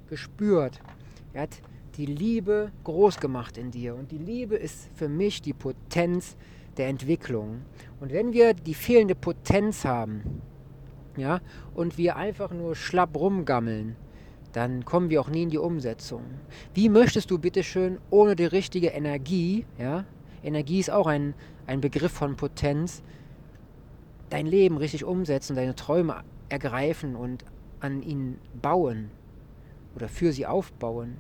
gespürt, 0.09 0.81
er 1.33 1.43
hat 1.43 1.63
die 1.97 2.07
Liebe 2.07 2.73
groß 2.85 3.19
gemacht 3.21 3.59
in 3.59 3.71
dir. 3.71 3.95
Und 3.95 4.11
die 4.11 4.19
Liebe 4.19 4.57
ist 4.57 4.91
für 4.95 5.09
mich 5.09 5.43
die 5.43 5.53
Potenz 5.53 6.37
der 6.77 6.89
Entwicklung. 6.89 7.63
Und 8.01 8.13
wenn 8.13 8.33
wir 8.33 8.55
die 8.55 8.75
fehlende 8.75 9.15
Potenz 9.15 9.85
haben, 9.85 10.43
ja, 11.17 11.41
und 11.75 11.99
wir 11.99 12.17
einfach 12.17 12.53
nur 12.53 12.75
schlapp 12.75 13.17
rumgammeln, 13.17 13.97
dann 14.53 14.85
kommen 14.85 15.11
wir 15.11 15.21
auch 15.21 15.29
nie 15.29 15.43
in 15.43 15.51
die 15.51 15.59
Umsetzung. 15.59 16.23
Wie 16.75 16.89
möchtest 16.89 17.31
du 17.31 17.39
bitteschön 17.39 17.99
ohne 18.11 18.37
die 18.37 18.45
richtige 18.45 18.89
Energie, 18.89 19.67
ja, 19.79 20.05
Energie 20.43 20.81
ist 20.81 20.91
auch 20.91 21.07
ein, 21.07 21.35
ein 21.67 21.81
Begriff 21.81 22.13
von 22.13 22.37
Potenz, 22.37 23.03
dein 24.33 24.47
Leben 24.47 24.79
richtig 24.79 25.05
umsetzen, 25.05 25.57
deine 25.57 25.75
Träume 25.75 26.23
ergreifen 26.49 27.17
und 27.17 27.45
an 27.81 28.03
ihnen 28.03 28.39
bauen 28.61 29.11
oder 29.95 30.09
für 30.09 30.33
sie 30.33 30.47
aufbauen. 30.47 31.19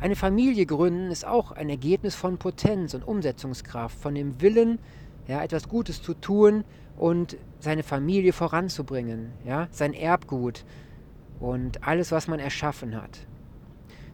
Eine 0.00 0.16
Familie 0.16 0.66
gründen 0.66 1.10
ist 1.10 1.24
auch 1.24 1.52
ein 1.52 1.68
Ergebnis 1.68 2.14
von 2.14 2.38
Potenz 2.38 2.94
und 2.94 3.06
Umsetzungskraft, 3.06 3.96
von 3.96 4.14
dem 4.14 4.40
Willen, 4.40 4.78
ja, 5.28 5.42
etwas 5.42 5.68
Gutes 5.68 6.02
zu 6.02 6.14
tun 6.14 6.64
und 6.96 7.36
seine 7.60 7.84
Familie 7.84 8.32
voranzubringen, 8.32 9.30
ja, 9.46 9.68
sein 9.70 9.92
Erbgut 9.92 10.64
und 11.38 11.86
alles, 11.86 12.10
was 12.10 12.26
man 12.26 12.40
erschaffen 12.40 13.00
hat. 13.00 13.26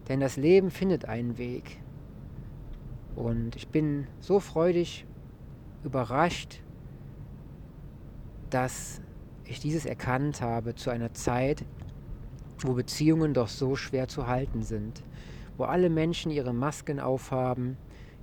Denn 0.08 0.20
das 0.20 0.36
Leben 0.36 0.70
findet 0.70 1.06
einen 1.06 1.38
Weg. 1.38 1.78
Und 3.16 3.56
ich 3.56 3.68
bin 3.68 4.06
so 4.20 4.40
freudig 4.40 5.06
überrascht, 5.82 6.60
dass 8.50 9.00
ich 9.44 9.60
dieses 9.60 9.86
erkannt 9.86 10.40
habe 10.40 10.74
zu 10.74 10.90
einer 10.90 11.12
Zeit, 11.14 11.64
wo 12.60 12.74
Beziehungen 12.74 13.34
doch 13.34 13.48
so 13.48 13.76
schwer 13.76 14.08
zu 14.08 14.26
halten 14.26 14.62
sind 14.62 15.02
wo 15.58 15.64
alle 15.64 15.90
Menschen 15.90 16.30
ihre 16.30 16.54
Masken 16.54 17.00
aufhaben, 17.00 17.76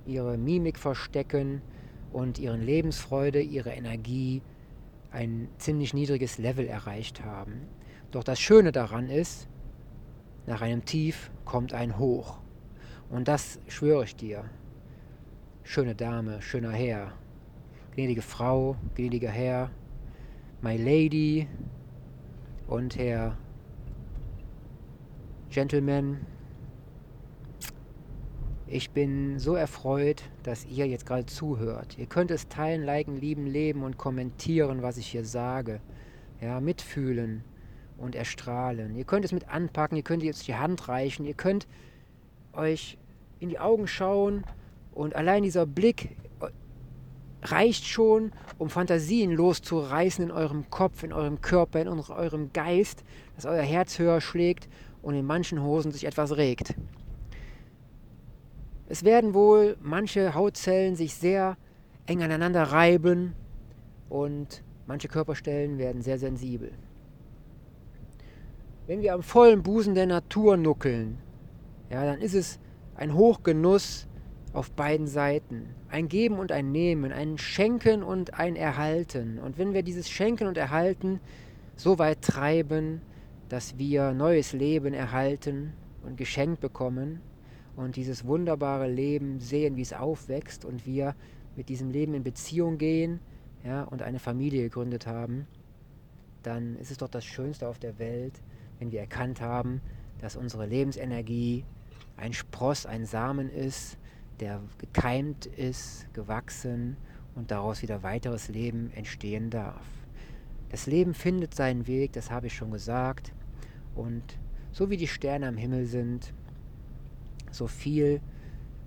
ihre 0.06 0.36
Mimik 0.38 0.78
verstecken 0.78 1.60
und 2.12 2.38
ihren 2.38 2.62
Lebensfreude, 2.62 3.40
ihre 3.40 3.70
Energie 3.70 4.42
ein 5.12 5.48
ziemlich 5.58 5.94
niedriges 5.94 6.38
Level 6.38 6.66
erreicht 6.66 7.24
haben. 7.24 7.68
Doch 8.10 8.24
das 8.24 8.40
Schöne 8.40 8.72
daran 8.72 9.10
ist, 9.10 9.48
nach 10.46 10.62
einem 10.62 10.84
Tief 10.84 11.30
kommt 11.44 11.74
ein 11.74 11.98
Hoch. 11.98 12.38
Und 13.10 13.28
das 13.28 13.60
schwöre 13.68 14.04
ich 14.04 14.16
dir. 14.16 14.44
Schöne 15.62 15.94
Dame, 15.94 16.40
schöner 16.40 16.72
Herr, 16.72 17.12
gnädige 17.94 18.22
Frau, 18.22 18.76
gnädiger 18.94 19.30
Herr, 19.30 19.70
my 20.62 20.76
lady 20.76 21.48
und 22.66 22.96
Herr 22.96 23.36
Gentleman, 25.50 26.18
ich 28.66 28.90
bin 28.90 29.38
so 29.38 29.54
erfreut, 29.54 30.22
dass 30.42 30.64
ihr 30.66 30.86
jetzt 30.86 31.06
gerade 31.06 31.26
zuhört. 31.26 31.96
Ihr 31.98 32.06
könnt 32.06 32.30
es 32.30 32.48
teilen, 32.48 32.84
liken, 32.84 33.16
lieben, 33.16 33.46
leben 33.46 33.84
und 33.84 33.96
kommentieren, 33.96 34.82
was 34.82 34.96
ich 34.96 35.06
hier 35.06 35.24
sage. 35.24 35.80
Ja, 36.40 36.60
mitfühlen 36.60 37.44
und 37.96 38.14
erstrahlen. 38.14 38.96
Ihr 38.96 39.04
könnt 39.04 39.24
es 39.24 39.32
mit 39.32 39.48
anpacken, 39.48 39.96
ihr 39.96 40.02
könnt 40.02 40.22
jetzt 40.22 40.48
die 40.48 40.56
Hand 40.56 40.88
reichen, 40.88 41.24
ihr 41.24 41.34
könnt 41.34 41.66
euch 42.52 42.98
in 43.38 43.48
die 43.48 43.58
Augen 43.58 43.86
schauen 43.86 44.44
und 44.92 45.14
allein 45.14 45.42
dieser 45.42 45.66
Blick 45.66 46.16
reicht 47.50 47.86
schon, 47.86 48.32
um 48.58 48.70
Fantasien 48.70 49.32
loszureißen 49.32 50.24
in 50.24 50.30
eurem 50.30 50.70
Kopf, 50.70 51.02
in 51.02 51.12
eurem 51.12 51.40
Körper, 51.40 51.80
in 51.80 51.88
eurem 51.88 52.52
Geist, 52.52 53.04
dass 53.34 53.46
euer 53.46 53.62
Herz 53.62 53.98
höher 53.98 54.20
schlägt 54.20 54.68
und 55.02 55.14
in 55.14 55.26
manchen 55.26 55.62
Hosen 55.62 55.92
sich 55.92 56.04
etwas 56.04 56.36
regt. 56.36 56.74
Es 58.88 59.04
werden 59.04 59.34
wohl 59.34 59.76
manche 59.80 60.34
Hautzellen 60.34 60.94
sich 60.94 61.14
sehr 61.14 61.56
eng 62.06 62.22
aneinander 62.22 62.62
reiben 62.62 63.34
und 64.08 64.62
manche 64.86 65.08
Körperstellen 65.08 65.78
werden 65.78 66.02
sehr 66.02 66.18
sensibel. 66.18 66.72
Wenn 68.86 69.02
wir 69.02 69.14
am 69.14 69.22
vollen 69.22 69.64
Busen 69.64 69.96
der 69.96 70.06
Natur 70.06 70.56
nuckeln, 70.56 71.18
ja, 71.90 72.04
dann 72.04 72.20
ist 72.20 72.34
es 72.34 72.60
ein 72.94 73.14
Hochgenuss 73.14 74.05
auf 74.56 74.70
beiden 74.72 75.06
Seiten. 75.06 75.74
Ein 75.88 76.08
Geben 76.08 76.38
und 76.38 76.50
ein 76.50 76.72
Nehmen, 76.72 77.12
ein 77.12 77.38
Schenken 77.38 78.02
und 78.02 78.34
ein 78.34 78.56
Erhalten. 78.56 79.38
Und 79.38 79.58
wenn 79.58 79.74
wir 79.74 79.82
dieses 79.82 80.08
Schenken 80.08 80.48
und 80.48 80.56
Erhalten 80.56 81.20
so 81.76 81.98
weit 81.98 82.22
treiben, 82.22 83.02
dass 83.48 83.78
wir 83.78 84.12
neues 84.12 84.52
Leben 84.52 84.94
erhalten 84.94 85.72
und 86.02 86.16
geschenkt 86.16 86.60
bekommen, 86.60 87.20
und 87.76 87.96
dieses 87.96 88.24
wunderbare 88.24 88.88
Leben 88.88 89.38
sehen, 89.38 89.76
wie 89.76 89.82
es 89.82 89.92
aufwächst 89.92 90.64
und 90.64 90.86
wir 90.86 91.14
mit 91.56 91.68
diesem 91.68 91.90
Leben 91.90 92.14
in 92.14 92.24
Beziehung 92.24 92.78
gehen 92.78 93.20
ja, 93.64 93.82
und 93.84 94.02
eine 94.02 94.18
Familie 94.18 94.62
gegründet 94.62 95.06
haben, 95.06 95.46
dann 96.42 96.76
ist 96.76 96.90
es 96.90 96.98
doch 96.98 97.08
das 97.08 97.24
Schönste 97.24 97.68
auf 97.68 97.78
der 97.78 97.98
Welt, 97.98 98.40
wenn 98.78 98.90
wir 98.92 99.00
erkannt 99.00 99.40
haben, 99.40 99.80
dass 100.20 100.36
unsere 100.36 100.66
Lebensenergie 100.66 101.64
ein 102.16 102.32
Spross, 102.32 102.86
ein 102.86 103.04
Samen 103.04 103.50
ist, 103.50 103.98
der 104.40 104.62
gekeimt 104.78 105.46
ist, 105.46 106.12
gewachsen 106.14 106.96
und 107.34 107.50
daraus 107.50 107.82
wieder 107.82 108.02
weiteres 108.02 108.48
Leben 108.48 108.90
entstehen 108.94 109.50
darf. 109.50 109.84
Das 110.70 110.86
Leben 110.86 111.14
findet 111.14 111.54
seinen 111.54 111.86
Weg, 111.86 112.12
das 112.12 112.30
habe 112.30 112.48
ich 112.48 112.54
schon 112.54 112.70
gesagt. 112.70 113.32
Und 113.94 114.38
so 114.72 114.90
wie 114.90 114.96
die 114.96 115.08
Sterne 115.08 115.48
am 115.48 115.56
Himmel 115.56 115.86
sind, 115.86 116.32
so 117.50 117.66
viel 117.66 118.20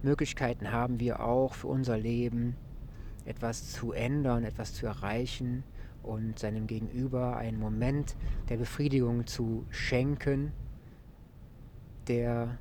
Möglichkeiten 0.02 0.72
haben 0.72 1.00
wir 1.00 1.22
auch 1.22 1.54
für 1.54 1.68
unser 1.68 1.98
Leben, 1.98 2.56
etwas 3.26 3.72
zu 3.72 3.92
ändern, 3.92 4.44
etwas 4.44 4.74
zu 4.74 4.86
erreichen 4.86 5.64
und 6.04 6.40
seinem 6.40 6.68
Gegenüber 6.68 7.38
einen 7.38 7.60
Moment 7.60 8.16
der 8.50 8.58
Befriedigung 8.58 9.28
zu 9.28 9.66
schenken, 9.70 10.52
der 12.08 12.58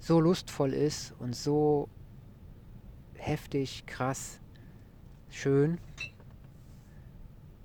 so 0.00 0.18
lustvoll 0.18 0.72
ist 0.72 1.14
und 1.18 1.36
so 1.36 1.88
heftig, 3.14 3.84
krass, 3.86 4.40
schön, 5.28 5.78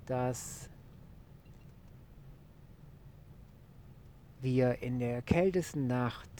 dass 0.04 0.68
wir 4.42 4.82
in 4.82 4.98
der 4.98 5.22
kältesten 5.22 5.86
Nacht 5.86 6.30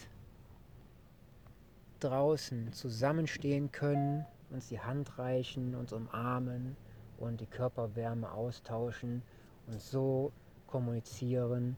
draußen 2.00 2.72
zusammenstehen 2.72 3.72
können, 3.72 4.26
uns 4.50 4.68
die 4.68 4.78
Hand 4.78 5.18
reichen, 5.18 5.74
uns 5.74 5.94
umarmen 5.94 6.76
und 7.16 7.40
die 7.40 7.46
Körperwärme 7.46 8.30
austauschen 8.30 9.22
und 9.66 9.80
so 9.80 10.30
kommunizieren 10.66 11.74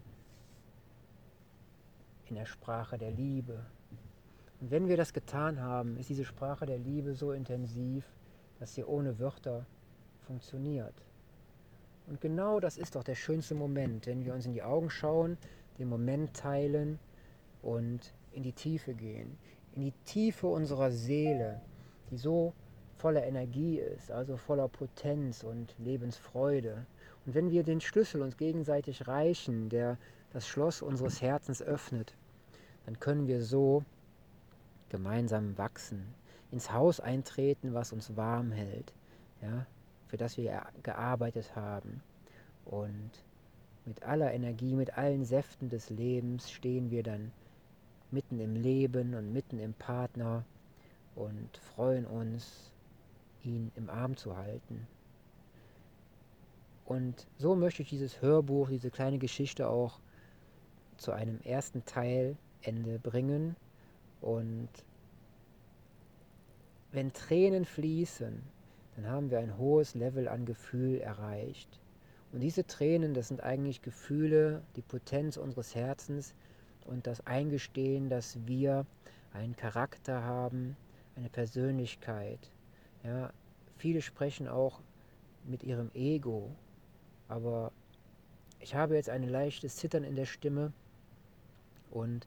in 2.28 2.34
der 2.34 2.46
Sprache 2.46 2.98
der 2.98 3.12
Liebe. 3.12 3.64
Wenn 4.60 4.88
wir 4.88 4.96
das 4.96 5.12
getan 5.12 5.60
haben, 5.60 5.96
ist 5.96 6.08
diese 6.08 6.24
Sprache 6.24 6.66
der 6.66 6.78
Liebe 6.78 7.14
so 7.14 7.32
intensiv, 7.32 8.04
dass 8.58 8.74
sie 8.74 8.84
ohne 8.84 9.18
Wörter 9.18 9.66
funktioniert. 10.26 10.94
Und 12.06 12.20
genau 12.20 12.58
das 12.58 12.76
ist 12.76 12.96
doch 12.96 13.04
der 13.04 13.14
schönste 13.14 13.54
Moment, 13.54 14.06
wenn 14.06 14.24
wir 14.24 14.34
uns 14.34 14.46
in 14.46 14.52
die 14.52 14.62
Augen 14.62 14.90
schauen, 14.90 15.36
den 15.78 15.88
Moment 15.88 16.34
teilen 16.34 16.98
und 17.62 18.12
in 18.32 18.42
die 18.42 18.52
Tiefe 18.52 18.94
gehen 18.94 19.38
in 19.78 19.84
die 19.84 19.92
Tiefe 20.04 20.48
unserer 20.48 20.90
Seele, 20.90 21.60
die 22.10 22.16
so 22.16 22.52
voller 22.96 23.24
Energie 23.24 23.78
ist, 23.78 24.10
also 24.10 24.36
voller 24.36 24.66
Potenz 24.66 25.44
und 25.44 25.72
Lebensfreude. 25.78 26.84
Und 27.24 27.34
wenn 27.36 27.50
wir 27.50 27.62
den 27.62 27.80
Schlüssel 27.80 28.22
uns 28.22 28.36
gegenseitig 28.36 29.06
reichen, 29.06 29.68
der 29.68 29.96
das 30.32 30.48
Schloss 30.48 30.82
unseres 30.82 31.22
Herzens 31.22 31.62
öffnet, 31.62 32.14
dann 32.86 32.98
können 32.98 33.28
wir 33.28 33.40
so 33.40 33.84
gemeinsam 34.88 35.56
wachsen, 35.58 36.14
ins 36.50 36.72
Haus 36.72 37.00
eintreten, 37.00 37.74
was 37.74 37.92
uns 37.92 38.16
warm 38.16 38.52
hält, 38.52 38.92
ja, 39.42 39.66
für 40.06 40.16
das 40.16 40.36
wir 40.36 40.62
gearbeitet 40.82 41.54
haben. 41.54 42.02
Und 42.64 43.10
mit 43.84 44.02
aller 44.02 44.32
Energie, 44.32 44.74
mit 44.74 44.96
allen 44.96 45.24
Säften 45.24 45.68
des 45.68 45.90
Lebens 45.90 46.50
stehen 46.50 46.90
wir 46.90 47.02
dann 47.02 47.32
mitten 48.10 48.40
im 48.40 48.54
Leben 48.54 49.14
und 49.14 49.32
mitten 49.32 49.58
im 49.58 49.74
Partner 49.74 50.44
und 51.14 51.56
freuen 51.58 52.06
uns, 52.06 52.72
ihn 53.42 53.72
im 53.76 53.90
Arm 53.90 54.16
zu 54.16 54.36
halten. 54.36 54.86
Und 56.84 57.26
so 57.36 57.54
möchte 57.54 57.82
ich 57.82 57.90
dieses 57.90 58.22
Hörbuch, 58.22 58.70
diese 58.70 58.90
kleine 58.90 59.18
Geschichte 59.18 59.68
auch 59.68 60.00
zu 60.96 61.12
einem 61.12 61.40
ersten 61.42 61.84
Teilende 61.84 62.98
bringen. 63.02 63.56
Und 64.20 64.68
wenn 66.92 67.12
Tränen 67.12 67.64
fließen, 67.64 68.42
dann 68.96 69.06
haben 69.06 69.30
wir 69.30 69.38
ein 69.38 69.58
hohes 69.58 69.94
Level 69.94 70.26
an 70.26 70.44
Gefühl 70.44 71.00
erreicht. 71.00 71.80
Und 72.32 72.40
diese 72.40 72.66
Tränen, 72.66 73.14
das 73.14 73.28
sind 73.28 73.42
eigentlich 73.42 73.82
Gefühle, 73.82 74.62
die 74.76 74.82
Potenz 74.82 75.36
unseres 75.36 75.74
Herzens 75.74 76.34
und 76.84 77.06
das 77.06 77.26
Eingestehen, 77.26 78.08
dass 78.08 78.38
wir 78.46 78.86
einen 79.32 79.56
Charakter 79.56 80.22
haben, 80.22 80.76
eine 81.16 81.28
Persönlichkeit. 81.28 82.50
Ja, 83.04 83.32
viele 83.76 84.02
sprechen 84.02 84.48
auch 84.48 84.80
mit 85.44 85.62
ihrem 85.62 85.90
Ego, 85.94 86.50
aber 87.28 87.72
ich 88.60 88.74
habe 88.74 88.96
jetzt 88.96 89.10
ein 89.10 89.22
leichtes 89.22 89.76
Zittern 89.76 90.04
in 90.04 90.16
der 90.16 90.26
Stimme 90.26 90.72
und 91.90 92.26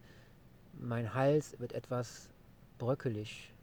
mein 0.79 1.13
Hals 1.13 1.59
wird 1.59 1.73
etwas 1.73 2.29
bröckelig, 2.77 3.53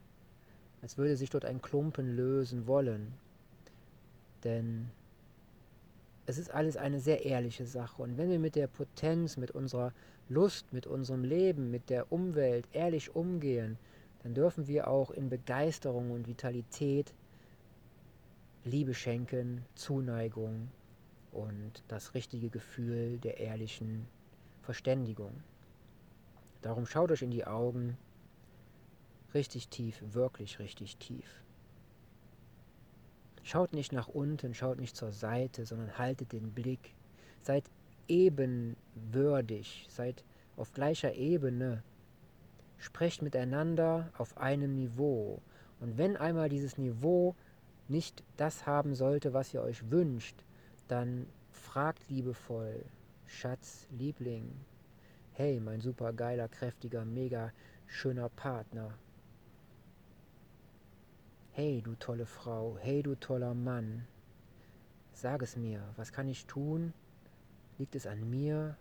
als 0.82 0.98
würde 0.98 1.16
sich 1.16 1.30
dort 1.30 1.44
ein 1.44 1.60
Klumpen 1.60 2.16
lösen 2.16 2.66
wollen. 2.66 3.12
Denn 4.44 4.90
es 6.26 6.38
ist 6.38 6.50
alles 6.52 6.76
eine 6.76 7.00
sehr 7.00 7.24
ehrliche 7.24 7.66
Sache. 7.66 8.02
Und 8.02 8.18
wenn 8.18 8.30
wir 8.30 8.38
mit 8.38 8.54
der 8.54 8.66
Potenz, 8.66 9.36
mit 9.36 9.50
unserer 9.50 9.92
Lust, 10.28 10.72
mit 10.72 10.86
unserem 10.86 11.24
Leben, 11.24 11.70
mit 11.70 11.88
der 11.90 12.12
Umwelt 12.12 12.68
ehrlich 12.72 13.16
umgehen, 13.16 13.78
dann 14.22 14.34
dürfen 14.34 14.66
wir 14.66 14.88
auch 14.88 15.10
in 15.10 15.30
Begeisterung 15.30 16.10
und 16.10 16.28
Vitalität 16.28 17.14
Liebe 18.64 18.92
schenken, 18.92 19.64
Zuneigung 19.74 20.68
und 21.32 21.82
das 21.88 22.14
richtige 22.14 22.50
Gefühl 22.50 23.18
der 23.18 23.38
ehrlichen 23.38 24.06
Verständigung. 24.62 25.32
Darum 26.62 26.86
schaut 26.86 27.10
euch 27.10 27.22
in 27.22 27.30
die 27.30 27.46
Augen 27.46 27.96
richtig 29.34 29.68
tief, 29.68 30.02
wirklich 30.12 30.58
richtig 30.58 30.96
tief. 30.96 31.42
Schaut 33.42 33.72
nicht 33.72 33.92
nach 33.92 34.08
unten, 34.08 34.54
schaut 34.54 34.78
nicht 34.78 34.96
zur 34.96 35.12
Seite, 35.12 35.64
sondern 35.64 35.96
haltet 35.96 36.32
den 36.32 36.52
Blick. 36.52 36.94
Seid 37.40 37.64
ebenwürdig, 38.08 39.86
seid 39.88 40.24
auf 40.56 40.72
gleicher 40.72 41.14
Ebene. 41.14 41.82
Sprecht 42.76 43.22
miteinander 43.22 44.10
auf 44.18 44.36
einem 44.36 44.74
Niveau. 44.74 45.40
Und 45.80 45.96
wenn 45.96 46.16
einmal 46.16 46.48
dieses 46.48 46.76
Niveau 46.76 47.34
nicht 47.86 48.22
das 48.36 48.66
haben 48.66 48.94
sollte, 48.94 49.32
was 49.32 49.54
ihr 49.54 49.62
euch 49.62 49.90
wünscht, 49.90 50.44
dann 50.88 51.26
fragt 51.50 52.08
liebevoll, 52.10 52.84
Schatz, 53.26 53.86
Liebling, 53.90 54.50
hey, 55.38 55.60
mein 55.60 55.80
super 55.80 56.12
geiler, 56.12 56.48
kräftiger, 56.48 57.04
mega 57.04 57.52
schöner 57.86 58.28
Partner. 58.28 58.92
Hey, 61.52 61.80
du 61.80 61.94
tolle 61.94 62.26
Frau, 62.26 62.76
hey, 62.80 63.04
du 63.04 63.14
toller 63.14 63.54
Mann, 63.54 64.04
sag 65.12 65.42
es 65.42 65.54
mir, 65.54 65.94
was 65.94 66.10
kann 66.10 66.26
ich 66.26 66.46
tun? 66.46 66.92
Liegt 67.78 67.94
es 67.94 68.08
an 68.08 68.28
mir? 68.28 68.76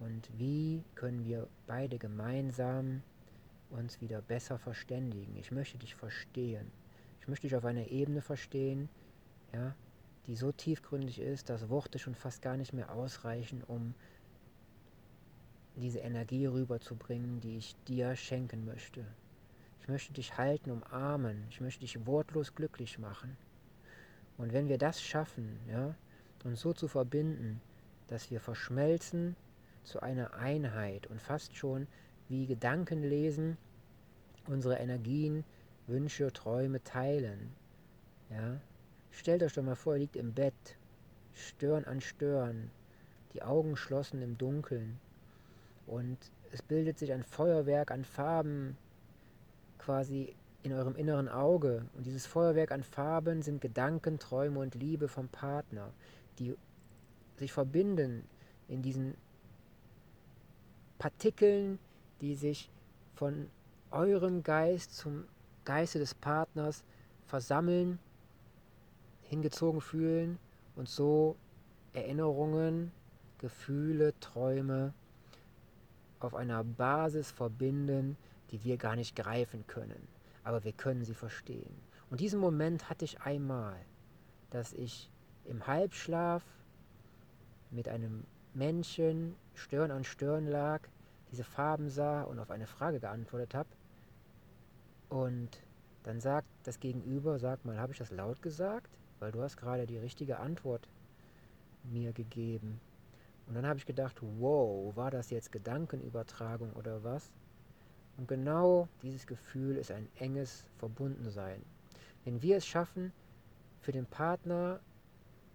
Und 0.00 0.36
wie 0.36 0.82
können 0.96 1.24
wir 1.24 1.46
beide 1.68 1.98
gemeinsam 1.98 3.04
uns 3.70 4.00
wieder 4.00 4.20
besser 4.20 4.58
verständigen? 4.58 5.36
Ich 5.36 5.52
möchte 5.52 5.78
dich 5.78 5.94
verstehen. 5.94 6.72
Ich 7.20 7.28
möchte 7.28 7.46
dich 7.46 7.54
auf 7.54 7.64
einer 7.64 7.86
Ebene 7.86 8.20
verstehen, 8.20 8.88
ja, 9.52 9.76
die 10.26 10.34
so 10.34 10.50
tiefgründig 10.50 11.20
ist, 11.20 11.50
dass 11.50 11.68
Worte 11.68 12.00
schon 12.00 12.16
fast 12.16 12.42
gar 12.42 12.56
nicht 12.56 12.72
mehr 12.72 12.92
ausreichen, 12.92 13.62
um 13.62 13.94
diese 15.80 16.00
Energie 16.00 16.46
rüberzubringen, 16.46 17.40
die 17.40 17.58
ich 17.58 17.76
dir 17.86 18.16
schenken 18.16 18.64
möchte. 18.64 19.04
Ich 19.80 19.88
möchte 19.88 20.12
dich 20.12 20.36
halten, 20.36 20.70
umarmen. 20.70 21.44
Ich 21.50 21.60
möchte 21.60 21.80
dich 21.80 22.06
wortlos 22.06 22.54
glücklich 22.54 22.98
machen. 22.98 23.36
Und 24.36 24.52
wenn 24.52 24.68
wir 24.68 24.78
das 24.78 25.02
schaffen, 25.02 25.58
ja, 25.68 25.94
uns 26.44 26.60
so 26.60 26.72
zu 26.72 26.88
verbinden, 26.88 27.60
dass 28.08 28.30
wir 28.30 28.40
verschmelzen 28.40 29.36
zu 29.82 30.00
einer 30.00 30.34
Einheit 30.34 31.06
und 31.08 31.20
fast 31.20 31.56
schon 31.56 31.86
wie 32.28 32.46
Gedanken 32.46 33.02
lesen, 33.02 33.56
unsere 34.46 34.76
Energien, 34.76 35.44
Wünsche, 35.86 36.32
Träume 36.32 36.82
teilen, 36.84 37.54
ja, 38.30 38.60
Stellt 39.10 39.42
euch 39.42 39.54
doch 39.54 39.64
mal 39.64 39.74
vor, 39.74 39.94
ihr 39.94 40.00
liegt 40.00 40.16
im 40.16 40.32
Bett, 40.32 40.76
Stirn 41.34 41.84
an 41.84 42.00
Stirn, 42.00 42.70
die 43.32 43.42
Augen 43.42 43.76
schlossen 43.76 44.22
im 44.22 44.38
Dunkeln 44.38 45.00
und 45.88 46.18
es 46.52 46.62
bildet 46.62 46.98
sich 46.98 47.12
ein 47.12 47.24
Feuerwerk 47.24 47.90
an 47.90 48.04
Farben 48.04 48.76
quasi 49.78 50.34
in 50.62 50.72
eurem 50.72 50.96
inneren 50.96 51.28
Auge. 51.28 51.86
Und 51.94 52.06
dieses 52.06 52.26
Feuerwerk 52.26 52.72
an 52.72 52.82
Farben 52.82 53.42
sind 53.42 53.60
Gedanken, 53.60 54.18
Träume 54.18 54.60
und 54.60 54.74
Liebe 54.74 55.08
vom 55.08 55.28
Partner, 55.28 55.90
die 56.38 56.54
sich 57.36 57.52
verbinden 57.52 58.24
in 58.68 58.82
diesen 58.82 59.14
Partikeln, 60.98 61.78
die 62.20 62.34
sich 62.34 62.70
von 63.14 63.48
eurem 63.90 64.42
Geist 64.42 64.94
zum 64.94 65.24
Geiste 65.64 65.98
des 65.98 66.14
Partners 66.14 66.84
versammeln 67.26 67.98
hingezogen 69.22 69.80
fühlen 69.80 70.38
und 70.76 70.88
so 70.88 71.36
Erinnerungen, 71.92 72.92
Gefühle, 73.38 74.18
Träume 74.20 74.92
auf 76.20 76.34
einer 76.34 76.64
Basis 76.64 77.30
verbinden, 77.30 78.16
die 78.50 78.64
wir 78.64 78.76
gar 78.76 78.96
nicht 78.96 79.14
greifen 79.14 79.66
können, 79.66 80.08
aber 80.44 80.64
wir 80.64 80.72
können 80.72 81.04
sie 81.04 81.14
verstehen. 81.14 81.74
Und 82.10 82.20
diesen 82.20 82.40
Moment 82.40 82.88
hatte 82.88 83.04
ich 83.04 83.20
einmal, 83.20 83.76
dass 84.50 84.72
ich 84.72 85.10
im 85.44 85.66
Halbschlaf 85.66 86.42
mit 87.70 87.88
einem 87.88 88.24
Männchen 88.54 89.34
Stirn 89.54 89.90
an 89.90 90.04
Stirn 90.04 90.46
lag, 90.46 90.80
diese 91.30 91.44
Farben 91.44 91.90
sah 91.90 92.22
und 92.22 92.38
auf 92.38 92.50
eine 92.50 92.66
Frage 92.66 93.00
geantwortet 93.00 93.54
habe. 93.54 93.68
Und 95.10 95.62
dann 96.04 96.20
sagt 96.20 96.48
das 96.64 96.80
Gegenüber, 96.80 97.38
sag 97.38 97.64
mal, 97.64 97.78
habe 97.78 97.92
ich 97.92 97.98
das 97.98 98.10
laut 98.10 98.40
gesagt? 98.40 98.98
weil 99.18 99.32
du 99.32 99.42
hast 99.42 99.56
gerade 99.56 99.86
die 99.86 99.98
richtige 99.98 100.38
Antwort 100.38 100.88
mir 101.84 102.12
gegeben. 102.12 102.80
Und 103.48 103.54
dann 103.54 103.66
habe 103.66 103.78
ich 103.78 103.86
gedacht, 103.86 104.16
wow, 104.20 104.94
war 104.94 105.10
das 105.10 105.30
jetzt 105.30 105.50
Gedankenübertragung 105.52 106.74
oder 106.74 107.02
was? 107.02 107.32
Und 108.18 108.28
genau 108.28 108.88
dieses 109.02 109.26
Gefühl 109.26 109.76
ist 109.76 109.90
ein 109.90 110.08
enges 110.16 110.66
Verbundensein. 110.76 111.62
Wenn 112.24 112.42
wir 112.42 112.58
es 112.58 112.66
schaffen, 112.66 113.12
für 113.80 113.92
den 113.92 114.06
Partner 114.06 114.80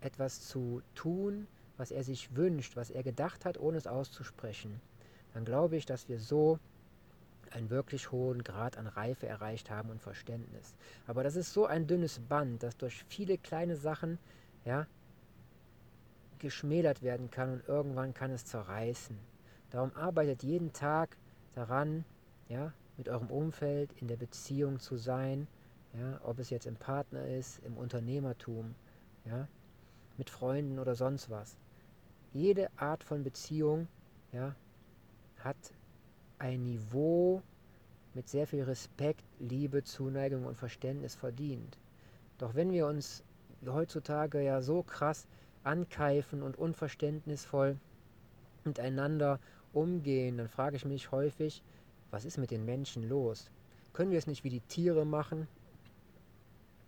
etwas 0.01 0.47
zu 0.47 0.81
tun, 0.95 1.47
was 1.77 1.91
er 1.91 2.03
sich 2.03 2.35
wünscht, 2.35 2.75
was 2.75 2.89
er 2.89 3.03
gedacht 3.03 3.45
hat, 3.45 3.59
ohne 3.59 3.77
es 3.77 3.85
auszusprechen, 3.85 4.81
dann 5.33 5.45
glaube 5.45 5.75
ich, 5.75 5.85
dass 5.85 6.09
wir 6.09 6.19
so 6.19 6.59
einen 7.51 7.69
wirklich 7.69 8.11
hohen 8.11 8.43
Grad 8.43 8.77
an 8.77 8.87
Reife 8.87 9.27
erreicht 9.27 9.69
haben 9.69 9.89
und 9.91 10.01
Verständnis. 10.01 10.73
Aber 11.05 11.23
das 11.23 11.35
ist 11.35 11.53
so 11.53 11.67
ein 11.67 11.85
dünnes 11.85 12.19
Band, 12.19 12.63
das 12.63 12.75
durch 12.77 13.03
viele 13.07 13.37
kleine 13.37 13.75
Sachen 13.75 14.17
ja, 14.65 14.87
geschmälert 16.43 17.01
werden 17.01 17.31
kann 17.31 17.53
und 17.53 17.67
irgendwann 17.67 18.13
kann 18.13 18.29
es 18.29 18.45
zerreißen. 18.45 19.17
Darum 19.69 19.95
arbeitet 19.95 20.43
jeden 20.43 20.73
Tag 20.73 21.17
daran, 21.55 22.03
ja, 22.49 22.73
mit 22.97 23.07
eurem 23.07 23.31
Umfeld 23.31 23.93
in 23.93 24.07
der 24.07 24.17
Beziehung 24.17 24.79
zu 24.79 24.97
sein, 24.97 25.47
ja, 25.93 26.19
ob 26.23 26.39
es 26.39 26.49
jetzt 26.49 26.67
im 26.67 26.75
Partner 26.75 27.25
ist, 27.25 27.59
im 27.65 27.77
Unternehmertum, 27.77 28.75
ja, 29.25 29.47
mit 30.17 30.29
Freunden 30.29 30.79
oder 30.79 30.95
sonst 30.95 31.29
was. 31.29 31.57
Jede 32.33 32.69
Art 32.75 33.03
von 33.03 33.23
Beziehung 33.23 33.87
ja, 34.33 34.53
hat 35.39 35.55
ein 36.39 36.63
Niveau 36.63 37.41
mit 38.13 38.27
sehr 38.27 38.47
viel 38.47 38.63
Respekt, 38.63 39.23
Liebe, 39.39 39.83
Zuneigung 39.83 40.45
und 40.45 40.57
Verständnis 40.57 41.15
verdient. 41.15 41.77
Doch 42.37 42.53
wenn 42.53 42.71
wir 42.71 42.85
uns 42.87 43.23
heutzutage 43.65 44.41
ja 44.43 44.61
so 44.61 44.83
krass 44.83 45.25
ankeifen 45.63 46.41
und 46.41 46.57
unverständnisvoll 46.57 47.77
miteinander 48.65 49.39
umgehen, 49.73 50.37
dann 50.37 50.47
frage 50.47 50.75
ich 50.75 50.85
mich 50.85 51.11
häufig, 51.11 51.63
was 52.11 52.25
ist 52.25 52.37
mit 52.37 52.51
den 52.51 52.65
Menschen 52.65 53.07
los? 53.09 53.49
Können 53.91 54.11
wir 54.11 54.17
es 54.17 54.27
nicht 54.27 54.43
wie 54.43 54.49
die 54.49 54.61
Tiere 54.61 55.05
machen? 55.05 55.47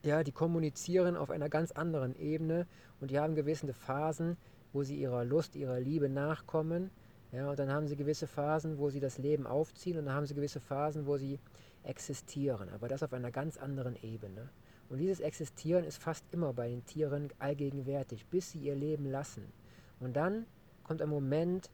Ja, 0.03 0.23
die 0.23 0.31
kommunizieren 0.31 1.17
auf 1.17 1.31
einer 1.31 1.49
ganz 1.49 1.71
anderen 1.71 2.15
Ebene 2.15 2.67
und 3.01 3.09
die 3.11 3.19
haben 3.19 3.35
gewisse 3.35 3.73
Phasen, 3.73 4.37
wo 4.71 4.83
sie 4.83 4.95
ihrer 4.95 5.25
Lust, 5.25 5.55
ihrer 5.55 5.79
Liebe 5.79 6.09
nachkommen. 6.09 6.91
Ja, 7.31 7.49
und 7.49 7.59
dann 7.59 7.71
haben 7.71 7.87
sie 7.87 7.95
gewisse 7.95 8.27
Phasen, 8.27 8.77
wo 8.77 8.89
sie 8.89 8.99
das 8.99 9.17
Leben 9.17 9.47
aufziehen 9.47 9.97
und 9.97 10.05
dann 10.05 10.13
haben 10.13 10.25
sie 10.25 10.35
gewisse 10.35 10.59
Phasen, 10.59 11.07
wo 11.07 11.17
sie 11.17 11.39
existieren. 11.83 12.69
Aber 12.69 12.87
das 12.87 13.03
auf 13.03 13.13
einer 13.13 13.31
ganz 13.31 13.57
anderen 13.57 13.95
Ebene. 14.03 14.49
Und 14.89 14.99
dieses 14.99 15.19
Existieren 15.19 15.83
ist 15.83 15.97
fast 15.97 16.23
immer 16.31 16.53
bei 16.53 16.69
den 16.69 16.85
Tieren 16.85 17.29
allgegenwärtig, 17.39 18.25
bis 18.27 18.51
sie 18.51 18.59
ihr 18.59 18.75
Leben 18.75 19.09
lassen. 19.09 19.51
Und 19.99 20.15
dann 20.15 20.45
kommt 20.83 21.01
ein 21.01 21.09
Moment, 21.09 21.69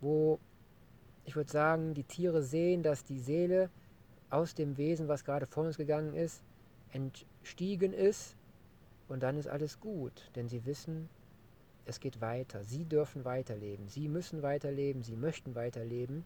wo 0.00 0.38
ich 1.24 1.36
würde 1.36 1.50
sagen, 1.50 1.94
die 1.94 2.04
Tiere 2.04 2.42
sehen, 2.42 2.82
dass 2.82 3.04
die 3.04 3.18
Seele 3.18 3.70
aus 4.30 4.54
dem 4.54 4.76
Wesen, 4.76 5.08
was 5.08 5.24
gerade 5.24 5.46
vor 5.46 5.64
uns 5.64 5.76
gegangen 5.76 6.14
ist, 6.14 6.42
entstiegen 6.90 7.92
ist 7.92 8.36
und 9.08 9.22
dann 9.22 9.36
ist 9.36 9.46
alles 9.46 9.80
gut, 9.80 10.30
denn 10.34 10.48
sie 10.48 10.64
wissen, 10.64 11.08
es 11.84 12.00
geht 12.00 12.20
weiter. 12.20 12.64
Sie 12.64 12.84
dürfen 12.84 13.24
weiterleben, 13.24 13.88
sie 13.88 14.08
müssen 14.08 14.42
weiterleben, 14.42 15.02
sie 15.02 15.16
möchten 15.16 15.54
weiterleben 15.54 16.24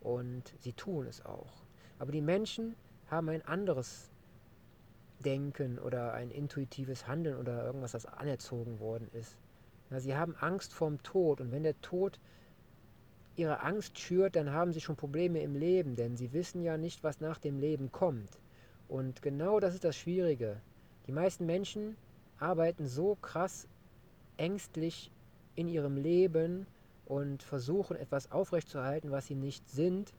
und 0.00 0.54
sie 0.60 0.72
tun 0.72 1.06
es 1.06 1.24
auch. 1.24 1.52
Aber 1.98 2.12
die 2.12 2.22
Menschen 2.22 2.74
haben 3.08 3.28
ein 3.28 3.42
anderes 3.42 4.10
Denken 5.24 5.78
oder 5.78 6.12
ein 6.12 6.30
intuitives 6.30 7.06
Handeln 7.06 7.36
oder 7.36 7.64
irgendwas, 7.64 7.92
das 7.92 8.06
anerzogen 8.06 8.78
worden 8.80 9.08
ist. 9.12 9.36
Ja, 9.90 10.00
sie 10.00 10.16
haben 10.16 10.34
Angst 10.36 10.72
vorm 10.72 11.02
Tod 11.02 11.40
und 11.40 11.52
wenn 11.52 11.62
der 11.62 11.80
Tod 11.80 12.20
ihre 13.36 13.62
Angst 13.62 13.98
schürt, 13.98 14.36
dann 14.36 14.52
haben 14.52 14.72
sie 14.72 14.80
schon 14.80 14.96
Probleme 14.96 15.42
im 15.42 15.54
Leben, 15.54 15.96
denn 15.96 16.16
sie 16.16 16.32
wissen 16.32 16.62
ja 16.62 16.76
nicht, 16.76 17.02
was 17.02 17.20
nach 17.20 17.38
dem 17.38 17.58
Leben 17.58 17.90
kommt. 17.90 18.40
Und 18.88 19.22
genau 19.22 19.60
das 19.60 19.74
ist 19.74 19.84
das 19.84 19.96
Schwierige. 19.96 20.60
Die 21.06 21.12
meisten 21.12 21.46
Menschen 21.46 21.96
arbeiten 22.38 22.86
so 22.86 23.16
krass 23.16 23.66
ängstlich 24.36 25.10
in 25.54 25.68
ihrem 25.68 25.96
Leben 25.96 26.66
und 27.06 27.42
versuchen 27.42 27.96
etwas 27.96 28.30
aufrechtzuerhalten, 28.30 29.10
was 29.10 29.26
sie 29.26 29.34
nicht 29.34 29.68
sind. 29.68 30.12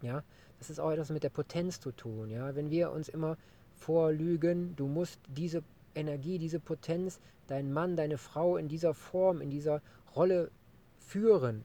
Ja, 0.00 0.22
das 0.58 0.70
ist 0.70 0.80
auch 0.80 0.90
etwas 0.90 1.10
mit 1.10 1.22
der 1.22 1.30
Potenz 1.30 1.80
zu 1.80 1.92
tun. 1.92 2.30
Ja, 2.30 2.54
wenn 2.54 2.70
wir 2.70 2.90
uns 2.92 3.08
immer 3.08 3.36
vorlügen, 3.86 4.74
du 4.76 4.86
musst 4.86 5.20
diese 5.28 5.62
Energie, 5.94 6.38
diese 6.38 6.60
Potenz, 6.60 7.20
deinen 7.46 7.72
Mann, 7.72 7.96
deine 7.96 8.18
Frau 8.18 8.56
in 8.56 8.68
dieser 8.68 8.94
Form, 8.94 9.40
in 9.40 9.50
dieser 9.50 9.82
Rolle 10.14 10.50
führen, 10.98 11.64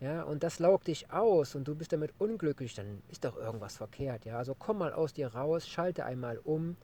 ja, 0.00 0.22
und 0.22 0.42
das 0.42 0.58
laugt 0.58 0.88
dich 0.88 1.10
aus 1.10 1.54
und 1.54 1.66
du 1.66 1.74
bist 1.74 1.94
damit 1.94 2.12
unglücklich, 2.18 2.74
dann 2.74 3.02
ist 3.08 3.24
doch 3.24 3.38
irgendwas 3.38 3.76
verkehrt, 3.76 4.26
ja. 4.26 4.36
Also 4.36 4.54
komm 4.54 4.78
mal 4.78 4.92
aus 4.92 5.14
dir 5.14 5.28
raus, 5.28 5.66
schalte 5.66 6.04
einmal 6.04 6.38
um 6.38 6.76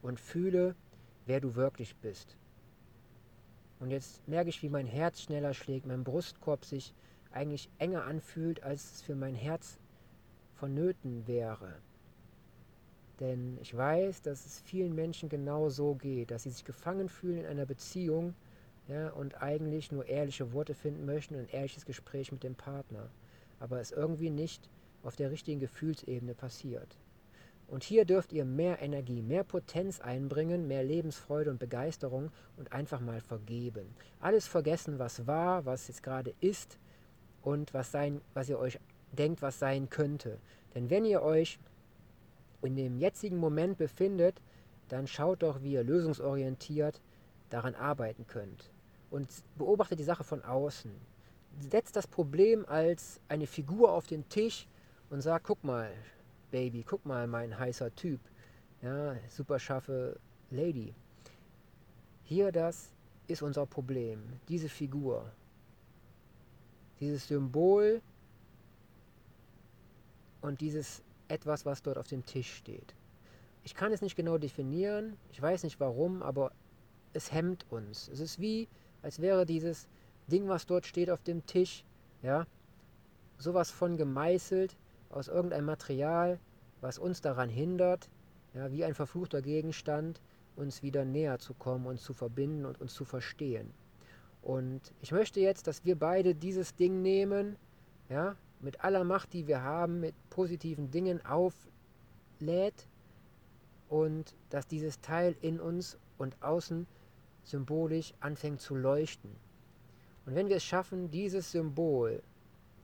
und 0.00 0.20
fühle, 0.20 0.76
wer 1.26 1.40
du 1.40 1.56
wirklich 1.56 1.96
bist. 1.96 2.36
Und 3.80 3.90
jetzt 3.90 4.26
merke 4.28 4.50
ich, 4.50 4.62
wie 4.62 4.68
mein 4.68 4.86
Herz 4.86 5.22
schneller 5.22 5.54
schlägt, 5.54 5.86
mein 5.86 6.04
Brustkorb 6.04 6.64
sich 6.64 6.94
eigentlich 7.32 7.68
enger 7.78 8.04
anfühlt, 8.04 8.62
als 8.62 8.92
es 8.92 9.02
für 9.02 9.16
mein 9.16 9.34
Herz 9.34 9.78
vonnöten 10.54 11.26
wäre. 11.26 11.74
Denn 13.20 13.58
ich 13.60 13.76
weiß, 13.76 14.22
dass 14.22 14.46
es 14.46 14.60
vielen 14.60 14.94
Menschen 14.94 15.28
genau 15.28 15.68
so 15.68 15.94
geht, 15.94 16.30
dass 16.30 16.44
sie 16.44 16.50
sich 16.50 16.64
gefangen 16.64 17.08
fühlen 17.08 17.38
in 17.38 17.46
einer 17.46 17.66
Beziehung, 17.66 18.34
ja, 18.86 19.10
und 19.10 19.42
eigentlich 19.42 19.92
nur 19.92 20.06
ehrliche 20.06 20.52
Worte 20.52 20.74
finden 20.74 21.04
möchten 21.04 21.34
und 21.34 21.42
ein 21.42 21.50
ehrliches 21.50 21.84
Gespräch 21.84 22.32
mit 22.32 22.42
dem 22.42 22.54
Partner, 22.54 23.10
aber 23.60 23.80
es 23.80 23.92
irgendwie 23.92 24.30
nicht 24.30 24.68
auf 25.02 25.14
der 25.14 25.30
richtigen 25.30 25.60
Gefühlsebene 25.60 26.34
passiert. 26.34 26.96
Und 27.66 27.84
hier 27.84 28.06
dürft 28.06 28.32
ihr 28.32 28.46
mehr 28.46 28.80
Energie, 28.80 29.20
mehr 29.20 29.44
Potenz 29.44 30.00
einbringen, 30.00 30.66
mehr 30.66 30.82
Lebensfreude 30.82 31.50
und 31.50 31.58
Begeisterung 31.58 32.30
und 32.56 32.72
einfach 32.72 33.00
mal 33.00 33.20
vergeben. 33.20 33.94
Alles 34.20 34.48
vergessen, 34.48 34.98
was 34.98 35.26
war, 35.26 35.66
was 35.66 35.86
jetzt 35.88 36.02
gerade 36.02 36.34
ist 36.40 36.78
und 37.42 37.74
was, 37.74 37.92
sein, 37.92 38.22
was 38.32 38.48
ihr 38.48 38.58
euch 38.58 38.80
denkt, 39.12 39.42
was 39.42 39.58
sein 39.58 39.90
könnte. 39.90 40.38
Denn 40.74 40.88
wenn 40.88 41.04
ihr 41.04 41.20
euch 41.20 41.58
in 42.62 42.76
dem 42.76 42.98
jetzigen 42.98 43.38
Moment 43.38 43.78
befindet, 43.78 44.40
dann 44.88 45.06
schaut 45.06 45.42
doch, 45.42 45.62
wie 45.62 45.72
ihr 45.72 45.84
lösungsorientiert 45.84 47.00
daran 47.50 47.74
arbeiten 47.74 48.26
könnt 48.26 48.70
und 49.10 49.28
beobachtet 49.56 49.98
die 49.98 50.04
Sache 50.04 50.24
von 50.24 50.44
außen. 50.44 50.90
Setzt 51.60 51.96
das 51.96 52.06
Problem 52.06 52.66
als 52.66 53.20
eine 53.28 53.46
Figur 53.46 53.92
auf 53.92 54.06
den 54.06 54.28
Tisch 54.28 54.66
und 55.10 55.20
sagt, 55.22 55.46
guck 55.46 55.62
mal, 55.64 55.90
Baby, 56.50 56.82
guck 56.86 57.04
mal, 57.04 57.26
mein 57.26 57.58
heißer 57.58 57.94
Typ, 57.94 58.20
ja, 58.80 59.16
super 59.28 59.58
scharfe 59.58 60.18
Lady. 60.50 60.94
Hier 62.24 62.52
das 62.52 62.90
ist 63.26 63.42
unser 63.42 63.66
Problem, 63.66 64.22
diese 64.48 64.68
Figur, 64.68 65.30
dieses 67.00 67.28
Symbol 67.28 68.00
und 70.40 70.60
dieses 70.60 71.02
etwas, 71.28 71.64
was 71.64 71.82
dort 71.82 71.98
auf 71.98 72.08
dem 72.08 72.24
Tisch 72.24 72.52
steht. 72.54 72.94
Ich 73.64 73.74
kann 73.74 73.92
es 73.92 74.02
nicht 74.02 74.16
genau 74.16 74.38
definieren, 74.38 75.16
ich 75.30 75.40
weiß 75.40 75.62
nicht 75.62 75.78
warum, 75.80 76.22
aber 76.22 76.52
es 77.12 77.32
hemmt 77.32 77.66
uns. 77.70 78.08
Es 78.08 78.20
ist 78.20 78.40
wie, 78.40 78.68
als 79.02 79.20
wäre 79.20 79.46
dieses 79.46 79.88
Ding, 80.26 80.48
was 80.48 80.66
dort 80.66 80.86
steht 80.86 81.10
auf 81.10 81.22
dem 81.22 81.44
Tisch, 81.46 81.84
ja, 82.22 82.46
sowas 83.38 83.70
von 83.70 83.96
gemeißelt 83.96 84.76
aus 85.10 85.28
irgendeinem 85.28 85.66
Material, 85.66 86.38
was 86.80 86.98
uns 86.98 87.20
daran 87.20 87.48
hindert, 87.48 88.08
ja, 88.54 88.70
wie 88.72 88.84
ein 88.84 88.94
verfluchter 88.94 89.42
Gegenstand, 89.42 90.20
uns 90.56 90.82
wieder 90.82 91.04
näher 91.04 91.38
zu 91.38 91.54
kommen, 91.54 91.86
uns 91.86 92.02
zu 92.02 92.12
verbinden 92.12 92.64
und 92.66 92.80
uns 92.80 92.94
zu 92.94 93.04
verstehen. 93.04 93.72
Und 94.42 94.80
ich 95.00 95.12
möchte 95.12 95.40
jetzt, 95.40 95.66
dass 95.66 95.84
wir 95.84 95.96
beide 95.96 96.34
dieses 96.34 96.74
Ding 96.74 97.02
nehmen, 97.02 97.56
ja, 98.08 98.36
mit 98.60 98.82
aller 98.84 99.04
Macht, 99.04 99.32
die 99.32 99.46
wir 99.46 99.62
haben, 99.62 100.00
mit 100.00 100.14
positiven 100.30 100.90
Dingen 100.90 101.24
auflädt 101.24 102.88
und 103.88 104.34
dass 104.50 104.66
dieses 104.66 105.00
Teil 105.00 105.36
in 105.40 105.60
uns 105.60 105.98
und 106.18 106.36
außen 106.42 106.86
symbolisch 107.44 108.14
anfängt 108.20 108.60
zu 108.60 108.74
leuchten. 108.74 109.30
Und 110.26 110.34
wenn 110.34 110.48
wir 110.48 110.56
es 110.56 110.64
schaffen, 110.64 111.10
dieses 111.10 111.52
Symbol, 111.52 112.22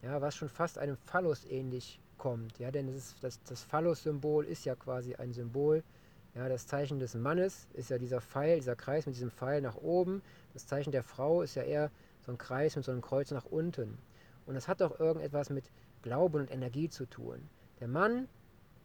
ja, 0.02 0.20
was 0.20 0.34
schon 0.34 0.48
fast 0.48 0.78
einem 0.78 0.96
Phallus 0.96 1.44
ähnlich 1.44 2.00
kommt, 2.16 2.58
ja, 2.58 2.70
denn 2.70 2.88
ist, 2.88 3.22
das, 3.22 3.42
das 3.42 3.62
Phallus-Symbol 3.62 4.46
ist 4.46 4.64
ja 4.64 4.74
quasi 4.74 5.14
ein 5.14 5.32
Symbol, 5.32 5.82
ja, 6.34 6.48
das 6.48 6.66
Zeichen 6.66 6.98
des 6.98 7.14
Mannes 7.14 7.68
ist 7.74 7.90
ja 7.90 7.98
dieser 7.98 8.20
Pfeil, 8.20 8.56
dieser 8.56 8.74
Kreis 8.74 9.06
mit 9.06 9.14
diesem 9.14 9.30
Pfeil 9.30 9.60
nach 9.60 9.76
oben. 9.76 10.20
Das 10.52 10.66
Zeichen 10.66 10.90
der 10.90 11.04
Frau 11.04 11.42
ist 11.42 11.54
ja 11.54 11.62
eher 11.62 11.90
so 12.26 12.32
ein 12.32 12.38
Kreis 12.38 12.74
mit 12.74 12.84
so 12.84 12.90
einem 12.90 13.02
Kreuz 13.02 13.30
nach 13.30 13.44
unten. 13.44 13.98
Und 14.46 14.54
das 14.54 14.68
hat 14.68 14.80
doch 14.80 14.98
irgendetwas 15.00 15.50
mit 15.50 15.70
Glauben 16.02 16.40
und 16.40 16.50
Energie 16.50 16.88
zu 16.88 17.06
tun. 17.06 17.48
Der 17.80 17.88
Mann, 17.88 18.28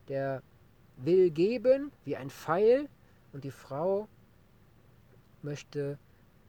der 0.08 0.41
will 0.98 1.32
geben 1.32 1.91
wie 2.06 2.15
ein 2.15 2.30
Pfeil 2.30 2.89
und 3.34 3.43
die 3.43 3.52
Frau 3.52 4.08
möchte 5.41 5.98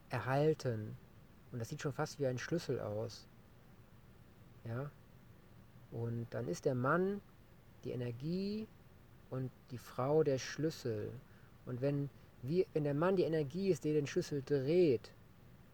erhalten. 0.08 0.96
Und 1.52 1.58
das 1.58 1.68
sieht 1.68 1.80
schon 1.80 1.92
fast 1.92 2.18
wie 2.18 2.26
ein 2.26 2.38
Schlüssel 2.38 2.80
aus. 2.80 3.28
Ja? 4.64 4.90
Und 5.90 6.26
dann 6.30 6.48
ist 6.48 6.64
der 6.64 6.74
Mann 6.74 7.20
die 7.84 7.90
Energie 7.90 8.68
und 9.30 9.50
die 9.70 9.78
Frau 9.78 10.22
der 10.22 10.38
Schlüssel. 10.38 11.12
Und 11.66 11.80
wenn, 11.80 12.10
wir, 12.42 12.66
wenn 12.72 12.84
der 12.84 12.94
Mann 12.94 13.16
die 13.16 13.24
Energie 13.24 13.70
ist, 13.70 13.84
die 13.84 13.92
den 13.92 14.06
Schlüssel 14.06 14.42
dreht, 14.42 15.12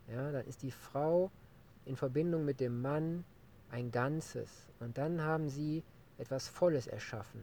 ja, 0.09 0.31
dann 0.31 0.47
ist 0.47 0.63
die 0.63 0.71
Frau 0.71 1.31
in 1.87 1.97
Verbindung 1.97 2.45
mit 2.45 2.61
dem 2.61 2.83
Mann 2.83 3.25
ein 3.71 3.91
Ganzes. 3.91 4.69
Und 4.81 4.99
dann 4.99 5.23
haben 5.23 5.49
sie 5.49 5.83
etwas 6.19 6.49
Volles 6.49 6.87
erschaffen. 6.87 7.41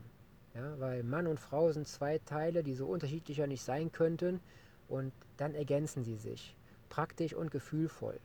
Ja, 0.54 0.80
weil 0.80 1.04
Mann 1.04 1.26
und 1.26 1.40
Frau 1.40 1.72
sind 1.72 1.88
zwei 1.88 2.20
Teile, 2.20 2.62
die 2.62 2.76
so 2.76 2.86
unterschiedlicher 2.86 3.48
nicht 3.48 3.64
sein 3.64 3.92
könnten, 3.92 4.40
und 4.88 5.12
dann 5.38 5.56
ergänzen 5.56 6.04
sie 6.04 6.18
sich, 6.18 6.56
praktisch 6.90 7.34
und 7.34 7.50
gefühlvoll. 7.50 8.20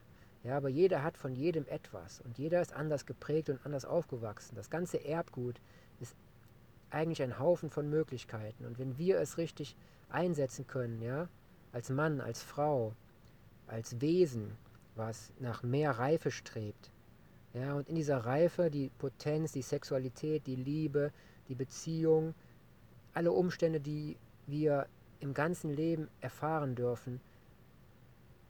Ja, 0.44 0.56
aber 0.56 0.68
jeder 0.68 1.02
hat 1.02 1.16
von 1.16 1.34
jedem 1.34 1.66
etwas 1.66 2.20
und 2.20 2.38
jeder 2.38 2.60
ist 2.60 2.72
anders 2.72 3.06
geprägt 3.06 3.48
und 3.48 3.64
anders 3.64 3.84
aufgewachsen. 3.84 4.54
Das 4.54 4.70
ganze 4.70 5.04
Erbgut 5.04 5.60
ist 6.00 6.14
eigentlich 6.90 7.22
ein 7.22 7.38
Haufen 7.38 7.70
von 7.70 7.88
Möglichkeiten 7.88 8.64
und 8.64 8.78
wenn 8.78 8.98
wir 8.98 9.18
es 9.18 9.38
richtig 9.38 9.76
einsetzen 10.10 10.66
können, 10.66 11.02
ja, 11.02 11.28
als 11.72 11.90
Mann, 11.90 12.20
als 12.20 12.42
Frau, 12.42 12.94
als 13.66 14.00
Wesen, 14.00 14.56
was 14.98 15.32
nach 15.38 15.62
mehr 15.62 15.92
Reife 15.92 16.30
strebt, 16.30 16.90
ja, 17.54 17.74
und 17.74 17.88
in 17.88 17.94
dieser 17.94 18.18
Reife 18.18 18.70
die 18.70 18.90
Potenz, 18.98 19.52
die 19.52 19.62
Sexualität, 19.62 20.46
die 20.46 20.56
Liebe, 20.56 21.12
die 21.48 21.54
Beziehung, 21.54 22.34
alle 23.14 23.32
Umstände, 23.32 23.80
die 23.80 24.16
wir 24.46 24.86
im 25.20 25.34
ganzen 25.34 25.74
Leben 25.74 26.08
erfahren 26.20 26.74
dürfen, 26.74 27.20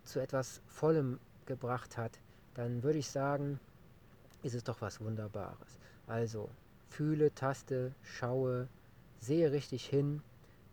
zu 0.04 0.20
etwas 0.20 0.60
Vollem 0.66 1.20
gebracht 1.46 1.96
hat, 1.96 2.18
dann 2.54 2.82
würde 2.82 2.98
ich 2.98 3.08
sagen, 3.08 3.60
ist 4.42 4.54
es 4.54 4.64
doch 4.64 4.80
was 4.80 5.00
Wunderbares. 5.00 5.78
Also 6.06 6.50
fühle, 6.88 7.34
taste, 7.34 7.94
schaue, 8.02 8.68
sehe 9.20 9.52
richtig 9.52 9.86
hin, 9.86 10.22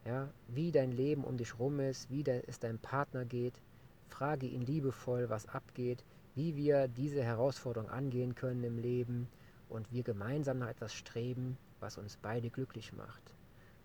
ja, 0.04 0.30
wie 0.48 0.72
dein 0.72 0.92
Leben 0.92 1.24
um 1.24 1.38
dich 1.38 1.60
rum 1.60 1.80
ist, 1.80 2.10
wie 2.10 2.24
es 2.48 2.60
deinem 2.60 2.80
Partner 2.80 3.26
geht. 3.26 3.62
Frage 4.10 4.48
ihn 4.48 4.62
liebevoll, 4.62 5.30
was 5.30 5.48
abgeht, 5.76 6.06
wie 6.36 6.56
wir 6.56 6.88
diese 6.88 7.22
Herausforderung 7.22 7.90
angehen 7.90 8.34
können 8.34 8.64
im 8.64 8.78
Leben 8.78 9.28
und 9.68 9.92
wir 9.92 10.04
gemeinsam 10.04 10.60
nach 10.60 10.70
etwas 10.70 10.94
streben, 10.94 11.58
was 11.82 11.98
uns 11.98 12.16
beide 12.16 12.50
glücklich 12.50 12.94
macht. 12.94 13.22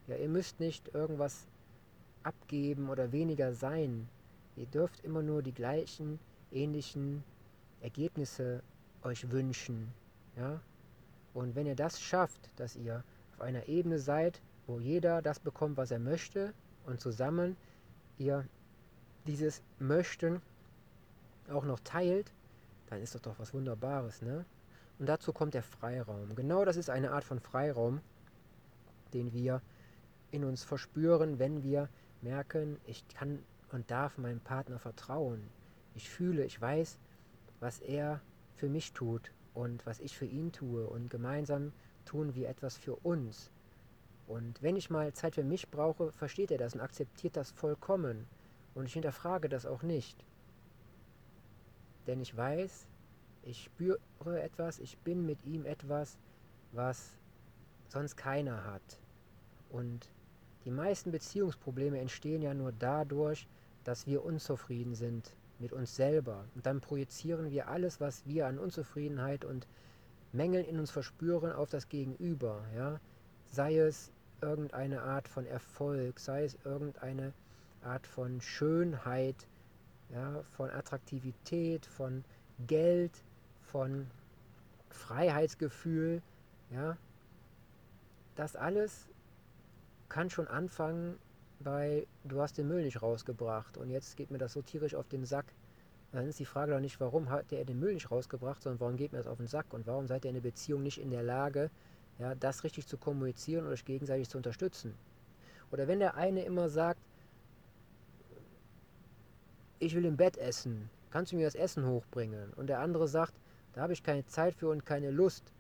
Ja, 0.07 0.15
ihr 0.15 0.29
müsst 0.29 0.61
nicht 0.61 0.95
irgendwas 0.95 1.49
abgeben 2.23 2.91
oder 2.91 3.11
weniger 3.11 3.53
sein. 3.53 4.09
Ihr 4.55 4.67
dürft 4.67 5.01
immer 5.05 5.23
nur 5.23 5.43
die 5.43 5.53
gleichen, 5.53 6.21
ähnlichen 6.53 7.25
Ergebnisse 7.81 8.63
euch 9.03 9.29
wünschen. 9.33 9.93
Ja? 10.37 10.61
Und 11.35 11.57
wenn 11.57 11.67
ihr 11.67 11.77
das 11.77 12.01
schafft, 12.01 12.51
dass 12.55 12.77
ihr 12.77 13.03
auf 13.33 13.41
einer 13.41 13.67
Ebene 13.67 13.99
seid, 13.99 14.41
wo 14.69 14.79
jeder 14.79 15.23
das 15.23 15.41
bekommt, 15.41 15.77
was 15.77 15.91
er 15.91 15.99
möchte 15.99 16.55
und 16.87 17.01
zusammen 17.01 17.57
ihr 18.17 18.47
dieses 19.27 19.61
Möchten 19.81 20.41
auch 21.51 21.65
noch 21.65 21.81
teilt, 21.81 22.33
dann 22.87 23.01
ist 23.01 23.15
das 23.15 23.23
doch 23.23 23.39
was 23.39 23.55
Wunderbares, 23.55 24.23
ne? 24.23 24.45
Und 24.99 25.07
dazu 25.07 25.33
kommt 25.33 25.55
der 25.55 25.63
Freiraum. 25.63 26.35
Genau 26.35 26.65
das 26.65 26.77
ist 26.77 26.91
eine 26.91 27.13
Art 27.13 27.25
von 27.25 27.41
Freiraum, 27.41 28.01
den 29.15 29.33
wir 29.33 29.63
in 30.31 30.45
uns 30.45 30.63
verspüren, 30.63 31.39
wenn 31.39 31.63
wir 31.63 31.89
merken, 32.21 32.79
ich 32.85 33.09
kann 33.09 33.43
und 33.73 33.91
darf 33.91 34.19
meinem 34.19 34.41
Partner 34.41 34.79
vertrauen. 34.79 35.49
Ich 35.95 36.11
fühle, 36.11 36.45
ich 36.45 36.61
weiß, 36.61 36.99
was 37.61 37.81
er 37.81 38.21
für 38.57 38.69
mich 38.69 38.93
tut 38.93 39.33
und 39.55 39.87
was 39.87 40.01
ich 40.01 40.17
für 40.17 40.27
ihn 40.27 40.53
tue 40.53 40.87
und 40.87 41.11
gemeinsam 41.11 41.73
tun 42.05 42.35
wir 42.35 42.49
etwas 42.49 42.77
für 42.77 42.97
uns. 42.97 43.51
Und 44.27 44.63
wenn 44.63 44.77
ich 44.77 44.91
mal 44.91 45.13
Zeit 45.13 45.35
für 45.35 45.45
mich 45.45 45.71
brauche, 45.71 46.13
versteht 46.13 46.51
er 46.51 46.59
das 46.59 46.75
und 46.75 46.81
akzeptiert 46.81 47.37
das 47.37 47.51
vollkommen. 47.51 48.27
Und 48.75 48.87
ich 48.87 48.93
hinterfrage 48.93 49.49
das 49.49 49.67
auch 49.67 49.83
nicht. 49.83 50.25
Denn 52.11 52.21
ich 52.21 52.37
weiß, 52.37 52.89
ich 53.45 53.63
spüre 53.63 54.43
etwas, 54.43 54.81
ich 54.81 54.99
bin 54.99 55.25
mit 55.25 55.45
ihm 55.45 55.65
etwas, 55.65 56.19
was 56.73 57.13
sonst 57.89 58.17
keiner 58.17 58.65
hat. 58.65 58.83
Und 59.71 60.11
die 60.65 60.73
meisten 60.73 61.13
Beziehungsprobleme 61.13 62.01
entstehen 62.01 62.43
ja 62.43 62.53
nur 62.53 62.73
dadurch, 62.73 63.47
dass 63.85 64.09
wir 64.09 64.25
unzufrieden 64.25 64.97
sind 64.97 65.37
mit 65.61 65.73
uns 65.73 65.95
selber. 65.95 66.47
Und 66.57 66.67
dann 66.67 66.81
projizieren 66.81 67.53
wir 67.53 67.69
alles, 67.69 68.01
was 68.01 68.27
wir 68.27 68.49
an 68.49 68.59
Unzufriedenheit 68.59 69.45
und 69.45 69.69
Mängeln 70.33 70.65
in 70.65 70.81
uns 70.81 70.91
verspüren, 70.91 71.53
auf 71.53 71.71
das 71.71 71.89
Gegenüber. 71.89 72.65
Ja? 72.75 72.99
Sei 73.53 73.79
es 73.79 74.11
irgendeine 74.43 75.03
Art 75.03 75.29
von 75.29 75.47
Erfolg, 75.47 76.19
sei 76.19 76.43
es 76.43 76.59
irgendeine 76.65 77.35
Art 77.85 78.09
von 78.09 78.41
Schönheit, 78.41 79.47
ja, 80.13 80.43
von 80.53 80.71
Attraktivität, 80.71 81.87
von 81.87 82.25
Geld, 82.67 83.13
von 83.63 84.11
Freiheitsgefühl, 84.91 86.23
ja. 86.71 86.97
Das 88.35 88.57
alles 88.57 89.09
kann 90.09 90.31
schon 90.31 90.49
anfangen 90.49 91.19
bei, 91.61 92.07
du 92.25 92.41
hast 92.41 92.59
den 92.59 92.69
Müll 92.69 92.85
nicht 92.85 93.03
rausgebracht 93.03 93.77
und 93.77 93.91
jetzt 93.91 94.17
geht 94.17 94.31
mir 94.31 94.39
das 94.39 94.53
so 94.53 94.63
tierisch 94.63 94.95
auf 94.95 95.09
den 95.09 95.25
Sack. 95.25 95.47
Dann 96.13 96.27
ist 96.27 96.41
die 96.41 96.45
Frage 96.45 96.73
doch 96.73 96.81
nicht, 96.81 96.99
warum 97.01 97.31
hat 97.31 97.51
der 97.51 97.65
den 97.65 97.79
Müll 97.79 97.95
nicht 97.95 98.11
rausgebracht, 98.11 98.63
sondern 98.63 98.81
warum 98.81 98.97
geht 98.97 99.13
mir 99.13 99.19
das 99.19 99.27
auf 99.27 99.39
den 99.39 99.47
Sack 99.47 99.73
und 99.73 99.87
warum 99.87 100.09
seid 100.09 100.25
ihr 100.25 100.31
in 100.31 100.35
der 100.35 100.43
Beziehung 100.43 100.83
nicht 100.83 101.01
in 101.01 101.11
der 101.11 101.23
Lage, 101.23 101.71
ja, 102.19 102.35
das 102.35 102.65
richtig 102.65 102.87
zu 102.87 102.99
kommunizieren 102.99 103.67
und 103.67 103.73
euch 103.73 103.85
gegenseitig 103.85 104.29
zu 104.29 104.37
unterstützen. 104.37 104.95
Oder 105.71 105.87
wenn 105.87 106.01
der 106.01 106.17
eine 106.17 106.45
immer 106.45 106.69
sagt, 106.69 107.01
ich 109.81 109.95
will 109.95 110.05
im 110.05 110.17
Bett 110.17 110.37
essen, 110.37 110.91
kannst 111.11 111.33
du 111.33 111.37
mir 111.37 111.47
das 111.47 111.55
Essen 111.55 111.87
hochbringen? 111.87 112.53
Und 112.55 112.69
der 112.69 112.81
andere 112.81 113.09
sagt, 113.09 113.35
da 113.73 113.81
habe 113.81 113.95
ich 113.95 114.03
keine 114.03 114.27
Zeit 114.27 114.55
für 114.55 114.69
und 114.69 114.85
keine 114.85 115.11
Lust. 115.11 115.53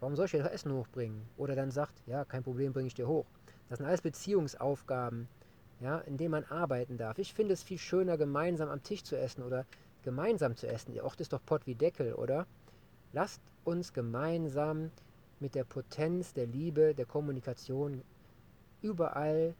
Warum 0.00 0.16
soll 0.16 0.24
ich 0.24 0.30
dir 0.30 0.42
das 0.42 0.52
Essen 0.52 0.72
hochbringen? 0.72 1.28
Oder 1.36 1.54
dann 1.54 1.70
sagt, 1.70 2.02
ja, 2.06 2.24
kein 2.24 2.42
Problem, 2.42 2.72
bringe 2.72 2.86
ich 2.86 2.94
dir 2.94 3.06
hoch. 3.06 3.26
Das 3.68 3.78
sind 3.78 3.86
alles 3.86 4.00
Beziehungsaufgaben, 4.00 5.28
ja, 5.80 5.98
in 5.98 6.16
denen 6.16 6.30
man 6.30 6.44
arbeiten 6.44 6.96
darf. 6.96 7.18
Ich 7.18 7.34
finde 7.34 7.52
es 7.52 7.62
viel 7.62 7.78
schöner, 7.78 8.16
gemeinsam 8.16 8.70
am 8.70 8.82
Tisch 8.82 9.04
zu 9.04 9.16
essen 9.16 9.42
oder 9.42 9.66
gemeinsam 10.02 10.56
zu 10.56 10.66
essen. 10.66 10.94
Ihr 10.94 11.04
Ort 11.04 11.20
ist 11.20 11.34
doch 11.34 11.44
Pott 11.44 11.66
wie 11.66 11.74
Deckel, 11.74 12.14
oder? 12.14 12.46
Lasst 13.12 13.42
uns 13.64 13.92
gemeinsam 13.92 14.90
mit 15.38 15.54
der 15.54 15.64
Potenz 15.64 16.32
der 16.32 16.46
Liebe, 16.46 16.94
der 16.94 17.06
Kommunikation 17.06 18.02
überall 18.80 19.54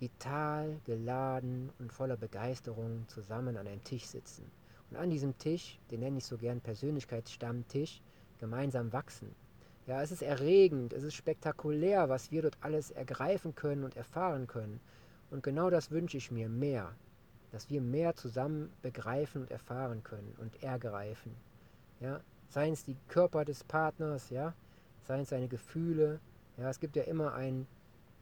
vital, 0.00 0.80
geladen 0.84 1.70
und 1.78 1.92
voller 1.92 2.16
Begeisterung 2.16 3.06
zusammen 3.08 3.56
an 3.56 3.66
einem 3.66 3.84
Tisch 3.84 4.06
sitzen. 4.06 4.50
Und 4.90 4.96
an 4.96 5.10
diesem 5.10 5.36
Tisch, 5.38 5.78
den 5.90 6.00
nenne 6.00 6.18
ich 6.18 6.24
so 6.24 6.36
gern 6.36 6.60
Persönlichkeitsstammtisch, 6.60 8.02
gemeinsam 8.38 8.92
wachsen. 8.92 9.34
Ja, 9.86 10.02
es 10.02 10.10
ist 10.10 10.22
erregend, 10.22 10.92
es 10.92 11.02
ist 11.02 11.14
spektakulär, 11.14 12.08
was 12.08 12.30
wir 12.30 12.42
dort 12.42 12.56
alles 12.60 12.90
ergreifen 12.90 13.54
können 13.54 13.84
und 13.84 13.96
erfahren 13.96 14.46
können. 14.46 14.80
Und 15.30 15.42
genau 15.42 15.70
das 15.70 15.90
wünsche 15.90 16.16
ich 16.16 16.30
mir 16.30 16.48
mehr, 16.48 16.94
dass 17.52 17.70
wir 17.70 17.80
mehr 17.80 18.14
zusammen 18.14 18.72
begreifen 18.82 19.42
und 19.42 19.50
erfahren 19.50 20.02
können 20.02 20.34
und 20.38 20.62
ergreifen. 20.62 21.34
Ja, 22.00 22.20
seien 22.48 22.72
es 22.72 22.84
die 22.84 22.96
Körper 23.08 23.44
des 23.44 23.62
Partners, 23.64 24.30
ja, 24.30 24.54
seien 25.02 25.22
es 25.22 25.30
seine 25.30 25.48
Gefühle. 25.48 26.20
Ja, 26.56 26.70
es 26.70 26.80
gibt 26.80 26.96
ja 26.96 27.04
immer 27.04 27.34
einen 27.34 27.66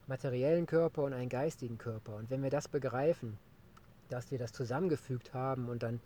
materiellen 0.09 0.67
Körper 0.67 1.05
und 1.05 1.13
einen 1.13 1.29
geistigen 1.29 1.79
Körper. 1.79 2.17
Und 2.17 2.31
wenn 2.31 2.43
wir 2.43 2.51
das 2.51 2.67
begreifen, 2.67 3.39
dass 4.09 4.31
wir 4.31 4.39
das 4.39 4.53
zusammengefügt 4.53 5.35
haben 5.35 5.69
und 5.69 5.83
dann 5.83 6.01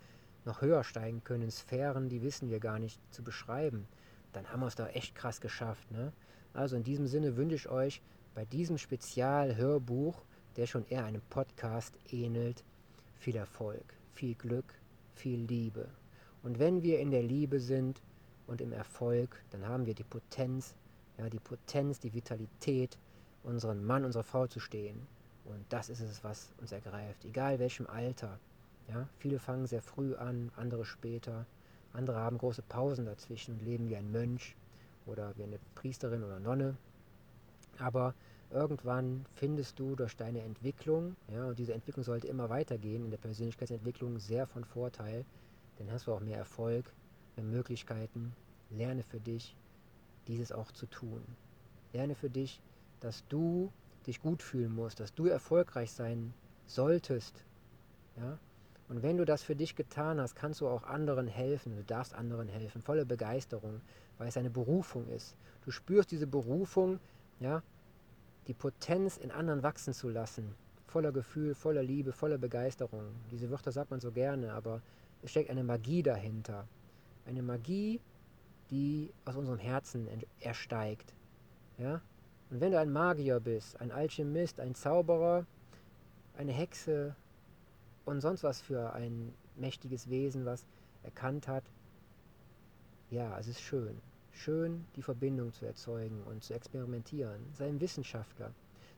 noch 0.45 0.61
höher 0.61 0.83
steigen 0.83 1.23
können 1.23 1.43
in 1.43 1.51
Sphären, 1.51 2.09
die 2.09 2.21
wissen 2.21 2.49
wir 2.49 2.59
gar 2.59 2.79
nicht 2.79 2.99
zu 3.11 3.23
beschreiben, 3.23 3.87
dann 4.33 4.49
haben 4.49 4.59
wir 4.59 4.67
es 4.67 4.75
da 4.75 4.87
echt 4.87 5.15
krass 5.15 5.39
geschafft. 5.39 5.89
Ne? 5.91 6.11
Also 6.53 6.75
in 6.75 6.83
diesem 6.83 7.07
Sinne 7.07 7.37
wünsche 7.37 7.55
ich 7.55 7.69
euch 7.69 8.01
bei 8.35 8.45
diesem 8.45 8.77
Spezialhörbuch, 8.77 10.21
der 10.57 10.67
schon 10.67 10.85
eher 10.87 11.05
einem 11.05 11.21
Podcast 11.29 11.95
ähnelt, 12.11 12.63
viel 13.17 13.35
Erfolg, 13.37 13.85
viel 14.13 14.35
Glück, 14.35 14.65
viel 15.15 15.39
Liebe. 15.45 15.87
Und 16.41 16.59
wenn 16.59 16.83
wir 16.83 16.99
in 16.99 17.11
der 17.11 17.23
Liebe 17.23 17.59
sind 17.59 18.01
und 18.47 18.59
im 18.59 18.73
Erfolg, 18.73 19.41
dann 19.51 19.65
haben 19.65 19.85
wir 19.85 19.93
die 19.93 20.03
Potenz, 20.03 20.75
ja, 21.17 21.29
die 21.29 21.39
Potenz, 21.39 21.99
die 21.99 22.13
Vitalität, 22.13 22.97
unseren 23.43 23.83
Mann, 23.85 24.05
unsere 24.05 24.23
Frau 24.23 24.47
zu 24.47 24.59
stehen. 24.59 25.07
Und 25.45 25.65
das 25.69 25.89
ist 25.89 25.99
es, 25.99 26.23
was 26.23 26.53
uns 26.61 26.71
ergreift, 26.71 27.25
egal 27.25 27.59
welchem 27.59 27.87
Alter. 27.87 28.39
Ja, 28.87 29.07
viele 29.17 29.39
fangen 29.39 29.67
sehr 29.67 29.81
früh 29.81 30.15
an, 30.15 30.51
andere 30.55 30.85
später. 30.85 31.45
Andere 31.93 32.17
haben 32.17 32.37
große 32.37 32.61
Pausen 32.63 33.05
dazwischen 33.05 33.55
und 33.55 33.63
leben 33.63 33.89
wie 33.89 33.95
ein 33.95 34.11
Mönch 34.11 34.55
oder 35.05 35.35
wie 35.37 35.43
eine 35.43 35.59
Priesterin 35.75 36.23
oder 36.23 36.39
Nonne. 36.39 36.75
Aber 37.77 38.13
irgendwann 38.49 39.25
findest 39.35 39.79
du 39.79 39.95
durch 39.95 40.15
deine 40.15 40.41
Entwicklung, 40.41 41.15
ja, 41.27 41.45
und 41.45 41.59
diese 41.59 41.73
Entwicklung 41.73 42.03
sollte 42.03 42.27
immer 42.27 42.49
weitergehen, 42.49 43.03
in 43.03 43.11
der 43.11 43.17
Persönlichkeitsentwicklung 43.17 44.19
sehr 44.19 44.47
von 44.47 44.63
Vorteil, 44.63 45.25
dann 45.77 45.91
hast 45.91 46.07
du 46.07 46.13
auch 46.13 46.19
mehr 46.19 46.37
Erfolg, 46.37 46.85
mehr 47.35 47.45
Möglichkeiten. 47.45 48.33
Lerne 48.69 49.03
für 49.03 49.19
dich, 49.19 49.55
dieses 50.27 50.51
auch 50.51 50.71
zu 50.71 50.85
tun. 50.87 51.21
Lerne 51.93 52.15
für 52.15 52.29
dich, 52.29 52.61
dass 53.03 53.27
du 53.27 53.69
dich 54.07 54.21
gut 54.21 54.41
fühlen 54.41 54.73
musst, 54.73 55.01
dass 55.01 55.13
du 55.13 55.27
erfolgreich 55.27 55.91
sein 55.91 56.33
solltest. 56.65 57.43
Ja? 58.17 58.39
Und 58.87 59.03
wenn 59.03 59.17
du 59.17 59.25
das 59.25 59.43
für 59.43 59.55
dich 59.55 59.75
getan 59.75 60.21
hast, 60.21 60.35
kannst 60.35 60.61
du 60.61 60.67
auch 60.69 60.83
anderen 60.83 61.27
helfen. 61.27 61.75
Du 61.75 61.83
darfst 61.83 62.13
anderen 62.13 62.47
helfen, 62.47 62.81
volle 62.81 63.05
Begeisterung, 63.05 63.81
weil 64.17 64.29
es 64.29 64.37
eine 64.37 64.49
Berufung 64.49 65.07
ist. 65.09 65.35
Du 65.65 65.71
spürst 65.71 66.11
diese 66.11 66.27
Berufung, 66.27 66.99
ja, 67.41 67.61
die 68.47 68.53
Potenz 68.53 69.17
in 69.17 69.31
anderen 69.31 69.63
wachsen 69.63 69.93
zu 69.93 70.09
lassen. 70.09 70.55
Voller 70.87 71.11
Gefühl, 71.11 71.55
voller 71.55 71.83
Liebe, 71.83 72.13
voller 72.13 72.37
Begeisterung. 72.37 73.03
Diese 73.31 73.49
Wörter 73.49 73.71
sagt 73.71 73.91
man 73.91 73.99
so 73.99 74.11
gerne, 74.11 74.53
aber 74.53 74.81
es 75.21 75.31
steckt 75.31 75.49
eine 75.49 75.63
Magie 75.63 76.03
dahinter. 76.03 76.67
Eine 77.25 77.41
Magie, 77.41 77.99
die 78.69 79.11
aus 79.25 79.35
unserem 79.35 79.59
Herzen 79.59 80.07
ersteigt. 80.39 81.13
Ja? 81.77 82.01
Und 82.53 82.61
wenn 82.61 82.71
du 82.71 82.79
ein 82.79 82.91
Magier 82.91 83.39
bist, 83.39 83.81
ein 83.81 83.91
Alchemist, 83.91 84.59
ein 84.59 84.75
Zauberer, 84.75 85.47
eine 86.37 86.51
Hexe 86.51 87.15
und 88.05 88.21
sonst 88.21 88.43
was 88.43 88.61
für 88.61 88.93
ein 88.93 89.33
mächtiges 89.55 90.07
Wesen, 90.07 90.45
was 90.45 90.67
erkannt 91.01 91.47
hat, 91.47 91.63
ja, 93.09 93.39
es 93.39 93.47
ist 93.47 93.59
schön. 93.59 93.99
Schön, 94.33 94.85
die 94.95 95.01
Verbindung 95.01 95.51
zu 95.51 95.65
erzeugen 95.65 96.21
und 96.29 96.43
zu 96.43 96.53
experimentieren. 96.53 97.43
Sei 97.53 97.67
ein 97.67 97.81
Wissenschaftler. 97.81 98.51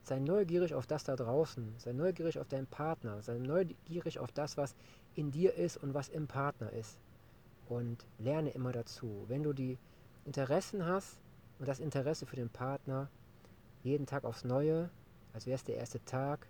Sei 0.03 0.19
neugierig 0.19 0.73
auf 0.73 0.85
das 0.85 1.05
da 1.05 1.15
draußen. 1.15 1.75
Sei 1.77 1.93
neugierig 1.93 2.37
auf 2.39 2.49
deinen 2.49 2.67
Partner. 2.67 3.21
Sei 3.21 3.37
neugierig 3.37 4.19
auf 4.19 4.33
das, 4.33 4.57
was 4.57 4.75
in 5.13 5.31
dir 5.31 5.53
ist 5.53 5.77
und 5.77 5.93
was 5.93 6.09
im 6.09 6.27
Partner 6.27 6.73
ist. 6.73 6.99
Und 7.69 8.05
lerne 8.19 8.49
immer 8.49 8.73
dazu. 8.73 9.23
Wenn 9.29 9.43
du 9.43 9.53
die 9.53 9.77
Interessen 10.25 10.85
hast 10.85 11.19
und 11.57 11.69
das 11.69 11.79
Interesse 11.79 12.25
für 12.25 12.35
den 12.35 12.49
Partner, 12.49 13.07
jeden 13.85 14.05
Tag 14.05 14.25
aufs 14.25 14.43
Neue 14.43 14.89
als 15.35 15.45
wäre 15.45 15.55
es 15.55 15.65
der 15.65 15.75
erste 15.75 16.03
Tag. 16.05 16.47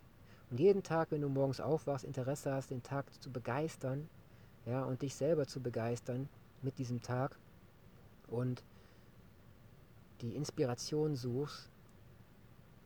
Und 0.51 0.59
jeden 0.59 0.83
Tag, 0.83 1.09
wenn 1.09 1.21
du 1.21 1.27
morgens 1.27 1.59
aufwachst, 1.59 2.05
Interesse 2.05 2.53
hast, 2.53 2.69
den 2.69 2.83
Tag 2.83 3.11
zu 3.19 3.31
begeistern, 3.31 4.07
ja, 4.67 4.83
und 4.83 5.01
dich 5.01 5.15
selber 5.15 5.47
zu 5.47 5.59
begeistern 5.59 6.29
mit 6.61 6.77
diesem 6.77 7.01
Tag 7.01 7.37
und 8.27 8.63
die 10.21 10.35
Inspiration 10.35 11.15
suchst, 11.15 11.71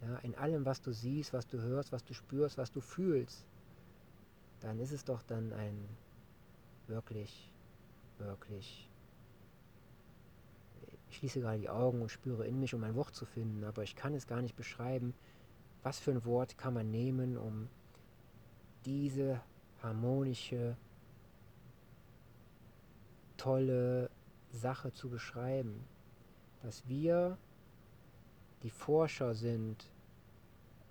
ja, 0.02 0.16
in 0.20 0.36
allem, 0.36 0.66
was 0.66 0.82
du 0.82 0.94
siehst, 0.94 1.34
was 1.34 1.48
du 1.48 1.60
hörst, 1.60 1.92
was 1.92 2.06
du 2.06 2.14
spürst, 2.14 2.58
was 2.58 2.72
du 2.72 2.80
fühlst, 2.80 3.46
dann 4.62 4.80
ist 4.80 4.94
es 4.94 5.04
doch 5.04 5.22
dann 5.24 5.52
ein 5.52 5.78
wirklich, 6.88 7.52
wirklich 8.20 8.90
ich 11.10 11.18
schließe 11.18 11.42
gerade 11.42 11.60
die 11.60 11.70
Augen 11.70 12.02
und 12.02 12.10
spüre 12.10 12.46
in 12.46 12.60
mich, 12.60 12.74
um 12.74 12.84
ein 12.84 12.96
Wort 12.96 13.16
zu 13.16 13.26
finden, 13.26 13.64
aber 13.64 13.84
ich 13.84 13.96
kann 13.96 14.14
es 14.14 14.28
gar 14.28 14.42
nicht 14.42 14.56
beschreiben. 14.56 15.14
Was 15.82 16.00
für 16.00 16.12
ein 16.12 16.26
Wort 16.26 16.58
kann 16.58 16.74
man 16.74 16.92
nehmen, 16.92 17.38
um 17.38 17.68
diese 18.86 19.42
harmonische, 19.82 20.76
tolle 23.38 24.10
Sache 24.52 24.92
zu 24.92 25.10
beschreiben? 25.10 25.84
Dass 26.62 26.88
wir 26.88 27.38
die 28.64 28.70
Forscher 28.70 29.34
sind 29.34 29.90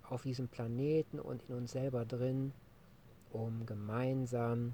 auf 0.03 0.23
diesem 0.23 0.47
Planeten 0.47 1.19
und 1.19 1.43
in 1.43 1.55
uns 1.55 1.71
selber 1.71 2.03
drin, 2.03 2.51
um 3.31 3.65
gemeinsam 3.65 4.73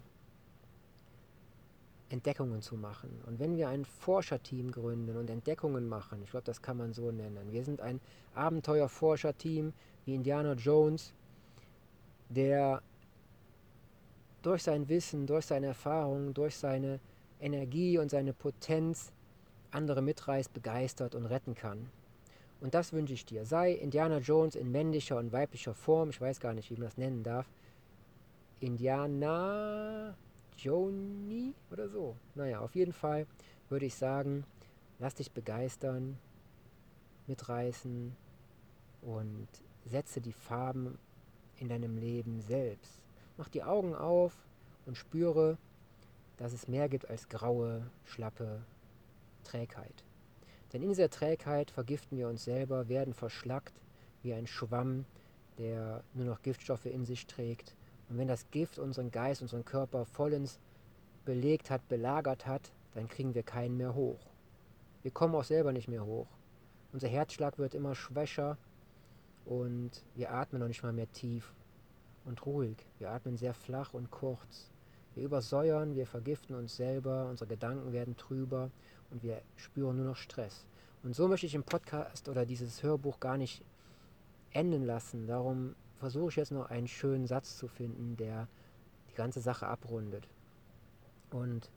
Entdeckungen 2.15 2.62
zu 2.62 2.75
machen. 2.78 3.21
Und 3.25 3.39
wenn 3.39 3.58
wir 3.58 3.67
ein 3.67 3.84
Forscherteam 3.84 4.71
gründen 4.71 5.17
und 5.17 5.30
Entdeckungen 5.30 5.88
machen, 5.88 6.21
ich 6.23 6.32
glaube, 6.32 6.45
das 6.45 6.62
kann 6.62 6.78
man 6.78 6.93
so 6.93 7.12
nennen, 7.12 7.51
wir 7.51 7.63
sind 7.63 7.82
ein 7.82 7.99
Abenteuerforscherteam 8.34 9.73
wie 10.06 10.15
Indiana 10.15 10.54
Jones, 10.54 11.13
der 12.30 12.82
durch 14.41 14.63
sein 14.63 14.88
Wissen, 14.88 15.28
durch 15.28 15.45
seine 15.45 15.67
Erfahrung, 15.67 16.34
durch 16.34 16.56
seine 16.56 16.99
Energie 17.41 17.97
und 17.97 18.10
seine 18.10 18.32
Potenz 18.34 19.12
andere 19.71 20.01
mitreißt, 20.01 20.54
begeistert 20.54 21.15
und 21.15 21.25
retten 21.25 21.54
kann. 21.54 21.89
Und 22.62 22.73
das 22.73 22.93
wünsche 22.93 23.13
ich 23.13 23.25
dir. 23.25 23.45
Sei 23.45 23.73
Indiana 23.73 24.19
Jones 24.19 24.56
in 24.56 24.71
männlicher 24.71 25.17
und 25.17 25.34
weiblicher 25.34 25.73
Form, 25.73 26.12
ich 26.12 26.21
weiß 26.21 26.39
gar 26.39 26.54
nicht, 26.54 26.69
wie 26.71 26.75
man 26.75 26.86
das 26.86 26.97
nennen 26.97 27.23
darf. 27.23 27.45
Indiana 28.62 30.15
Joni 30.58 31.54
oder 31.72 31.89
so. 31.89 32.15
Naja, 32.36 32.60
auf 32.60 32.76
jeden 32.76 32.94
Fall 32.94 33.28
würde 33.70 33.86
ich 33.86 33.96
sagen, 33.96 34.46
lass 35.00 35.15
dich 35.15 35.32
begeistern, 35.32 36.18
mitreißen 37.28 38.15
und 39.02 39.48
setze 39.86 40.22
die 40.22 40.34
Farben 40.34 40.98
in 41.58 41.70
deinem 41.70 41.98
Leben 41.98 42.41
selbst. 42.41 43.02
Mach 43.38 43.50
die 43.50 43.63
Augen 43.63 43.96
auf 43.96 44.34
und 44.86 44.98
spüre, 44.98 45.58
dass 46.38 46.54
es 46.54 46.68
mehr 46.68 46.89
gibt 46.89 47.10
als 47.10 47.30
graue, 47.30 47.89
schlappe 48.04 48.62
Trägheit. 49.44 50.04
Denn 50.74 50.82
in 50.82 50.89
dieser 50.89 51.10
Trägheit 51.10 51.72
vergiften 51.72 52.18
wir 52.18 52.28
uns 52.28 52.44
selber, 52.44 52.89
werden 52.89 53.13
verschlackt 53.13 53.74
wie 54.24 54.34
ein 54.34 54.48
Schwamm, 54.48 55.06
der 55.58 56.04
nur 56.13 56.26
noch 56.26 56.41
Giftstoffe 56.41 56.86
in 56.86 57.06
sich 57.06 57.28
trägt 57.28 57.76
und 58.10 58.18
wenn 58.18 58.28
das 58.28 58.50
Gift 58.52 58.80
unseren 58.80 59.12
Geist, 59.12 59.41
unseren 59.41 59.65
Körper 59.65 60.06
vollends 60.06 60.60
belegt 61.26 61.70
hat, 61.70 61.88
belagert 61.88 62.46
hat, 62.46 62.72
dann 62.94 63.08
kriegen 63.08 63.34
wir 63.34 63.44
keinen 63.44 63.78
mehr 63.78 63.96
hoch. 63.96 64.20
Wir 65.02 65.12
kommen 65.12 65.36
auch 65.36 65.44
selber 65.44 65.72
nicht 65.72 65.88
mehr 65.88 66.06
hoch. 66.06 66.28
Unser 66.94 67.08
Herzschlag 67.08 67.58
wird 67.58 67.76
immer 67.76 67.96
schwächer 67.96 68.58
und 69.46 69.91
wir 70.15 70.32
atmen 70.32 70.62
noch 70.62 70.68
nicht 70.68 70.84
mal 70.84 70.94
mehr 70.94 71.12
tief 71.12 71.54
und 72.26 72.46
ruhig. 72.46 72.78
Wir 73.00 73.12
atmen 73.12 73.38
sehr 73.38 73.54
flach 73.54 73.94
und 73.94 74.12
kurz. 74.12 74.72
Wir 75.13 75.24
übersäuern, 75.24 75.96
wir 75.96 76.08
vergiften 76.08 76.56
uns 76.56 76.76
selber, 76.76 77.28
unsere 77.30 77.48
Gedanken 77.48 77.94
werden 77.94 78.18
trüber 78.18 78.72
und 79.12 79.24
wir 79.24 79.41
spüren 79.56 79.98
nur 79.98 80.06
noch 80.06 80.15
Stress. 80.15 80.65
Und 81.04 81.15
so 81.15 81.28
möchte 81.28 81.46
ich 81.46 81.56
im 81.56 81.63
Podcast 81.63 82.28
oder 82.30 82.46
dieses 82.46 82.82
Hörbuch 82.82 83.20
gar 83.20 83.38
nicht 83.38 83.63
enden 84.52 84.86
lassen. 84.86 85.28
Darum 85.28 85.76
versuche 85.98 86.30
ich 86.30 86.36
jetzt 86.36 86.52
noch 86.52 86.70
einen 86.70 86.88
schönen 86.88 87.28
Satz 87.28 87.58
zu 87.58 87.68
finden, 87.68 88.18
der 88.18 88.48
die 89.10 89.16
ganze 89.16 89.42
Sache 89.42 89.68
abrundet. 89.68 90.28
Und 91.32 91.70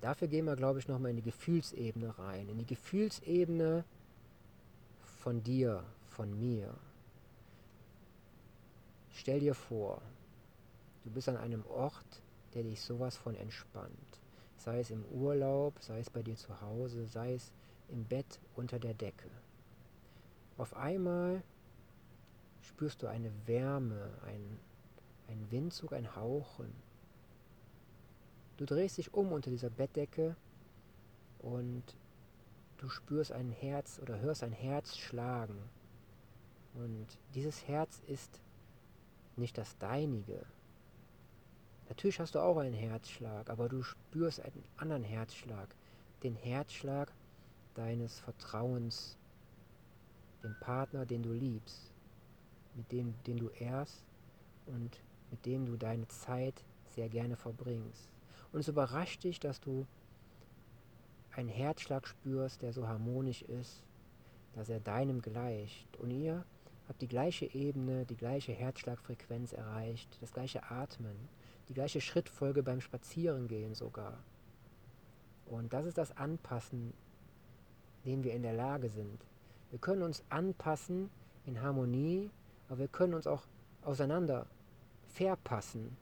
dafür 0.00 0.28
gehen 0.28 0.46
wir, 0.46 0.56
glaube 0.56 0.78
ich, 0.78 0.88
nochmal 0.88 1.10
in 1.10 1.16
die 1.16 1.22
Gefühlsebene 1.22 2.18
rein. 2.18 2.48
In 2.48 2.58
die 2.58 2.66
Gefühlsebene 2.66 3.84
von 5.00 5.42
dir, 5.42 5.84
von 6.06 6.38
mir. 6.38 6.74
Stell 9.10 9.40
dir 9.40 9.54
vor, 9.54 10.02
du 11.04 11.10
bist 11.10 11.28
an 11.28 11.36
einem 11.36 11.64
Ort, 11.66 12.22
der 12.54 12.62
dich 12.62 12.80
sowas 12.80 13.16
von 13.16 13.34
entspannt. 13.34 14.20
Sei 14.56 14.80
es 14.80 14.90
im 14.90 15.04
Urlaub, 15.06 15.74
sei 15.80 16.00
es 16.00 16.10
bei 16.10 16.22
dir 16.22 16.36
zu 16.36 16.60
Hause, 16.60 17.06
sei 17.06 17.34
es 17.34 17.52
im 17.88 18.04
Bett 18.04 18.40
unter 18.56 18.78
der 18.78 18.94
Decke. 18.94 19.28
Auf 20.56 20.74
einmal 20.76 21.42
spürst 22.62 23.02
du 23.02 23.06
eine 23.06 23.30
Wärme, 23.46 24.10
ein, 24.24 24.58
ein 25.28 25.50
Windzug, 25.50 25.92
ein 25.92 26.16
Hauchen. 26.16 26.72
Du 28.56 28.64
drehst 28.64 28.98
dich 28.98 29.12
um 29.12 29.32
unter 29.32 29.50
dieser 29.50 29.70
Bettdecke 29.70 30.36
und 31.40 31.82
du 32.78 32.88
spürst 32.88 33.32
ein 33.32 33.50
Herz 33.50 33.98
oder 34.00 34.20
hörst 34.20 34.42
ein 34.42 34.52
Herz 34.52 34.96
schlagen. 34.96 35.58
Und 36.74 37.06
dieses 37.34 37.66
Herz 37.66 38.00
ist 38.06 38.40
nicht 39.36 39.58
das 39.58 39.76
deinige. 39.78 40.44
Natürlich 41.88 42.20
hast 42.20 42.34
du 42.34 42.38
auch 42.40 42.58
einen 42.58 42.74
Herzschlag, 42.74 43.50
aber 43.50 43.68
du 43.68 43.82
spürst 43.82 44.40
einen 44.40 44.64
anderen 44.76 45.02
Herzschlag. 45.02 45.74
Den 46.22 46.36
Herzschlag 46.36 47.12
deines 47.74 48.20
Vertrauens, 48.20 49.18
den 50.42 50.56
Partner, 50.60 51.04
den 51.04 51.22
du 51.22 51.32
liebst 51.32 51.91
mit 52.74 52.90
dem, 52.92 53.14
den 53.26 53.38
du 53.38 53.48
ehrst 53.48 54.04
und 54.66 55.00
mit 55.30 55.44
dem 55.46 55.66
du 55.66 55.76
deine 55.76 56.06
Zeit 56.08 56.64
sehr 56.94 57.08
gerne 57.08 57.36
verbringst. 57.36 58.08
Und 58.52 58.60
es 58.60 58.68
überrascht 58.68 59.24
dich, 59.24 59.40
dass 59.40 59.60
du 59.60 59.86
einen 61.34 61.48
Herzschlag 61.48 62.06
spürst, 62.06 62.62
der 62.62 62.72
so 62.72 62.86
harmonisch 62.86 63.42
ist, 63.42 63.82
dass 64.54 64.68
er 64.68 64.80
deinem 64.80 65.22
gleicht. 65.22 65.96
Und 65.96 66.10
ihr 66.10 66.44
habt 66.88 67.00
die 67.00 67.08
gleiche 67.08 67.46
Ebene, 67.54 68.04
die 68.04 68.16
gleiche 68.16 68.52
Herzschlagfrequenz 68.52 69.52
erreicht, 69.52 70.18
das 70.20 70.32
gleiche 70.32 70.70
Atmen, 70.70 71.16
die 71.68 71.74
gleiche 71.74 72.00
Schrittfolge 72.00 72.62
beim 72.62 72.80
Spazierengehen 72.80 73.74
sogar. 73.74 74.18
Und 75.46 75.72
das 75.72 75.86
ist 75.86 75.96
das 75.96 76.16
Anpassen, 76.16 76.92
dem 78.04 78.24
wir 78.24 78.34
in 78.34 78.42
der 78.42 78.52
Lage 78.52 78.90
sind. 78.90 79.24
Wir 79.70 79.78
können 79.78 80.02
uns 80.02 80.22
anpassen 80.28 81.08
in 81.46 81.62
Harmonie 81.62 82.30
aber 82.72 82.78
wir 82.78 82.88
können 82.88 83.12
uns 83.12 83.26
auch 83.26 83.42
auseinander 83.82 84.46
verpassen 85.06 85.94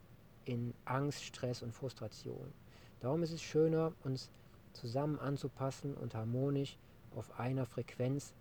in 0.44 0.72
Angst, 0.84 1.24
Stress 1.24 1.62
und 1.62 1.74
Frustration. 1.74 2.52
Darum 3.00 3.24
ist 3.24 3.32
es 3.32 3.42
schöner, 3.42 3.92
uns 4.04 4.30
zusammen 4.72 5.18
anzupassen 5.18 5.94
und 5.94 6.14
harmonisch 6.14 6.78
auf 7.16 7.40
einer 7.40 7.66
Frequenz 7.66 8.34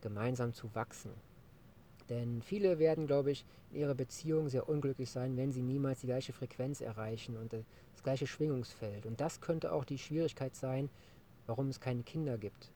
gemeinsam 0.00 0.52
zu 0.54 0.74
wachsen. 0.74 1.12
Denn 2.08 2.42
viele 2.42 2.80
werden, 2.80 3.06
glaube 3.06 3.30
ich, 3.30 3.44
in 3.70 3.78
ihrer 3.78 3.94
Beziehung 3.94 4.48
sehr 4.48 4.68
unglücklich 4.68 5.12
sein, 5.12 5.36
wenn 5.36 5.52
sie 5.52 5.62
niemals 5.62 6.00
die 6.00 6.08
gleiche 6.08 6.32
Frequenz 6.32 6.80
erreichen 6.80 7.36
und 7.36 7.52
das 7.52 8.02
gleiche 8.02 8.26
Schwingungsfeld. 8.26 9.06
Und 9.06 9.20
das 9.20 9.40
könnte 9.40 9.70
auch 9.70 9.84
die 9.84 9.98
Schwierigkeit 9.98 10.56
sein, 10.56 10.90
warum 11.46 11.68
es 11.68 11.78
keine 11.78 12.02
Kinder 12.02 12.38
gibt. 12.38 12.72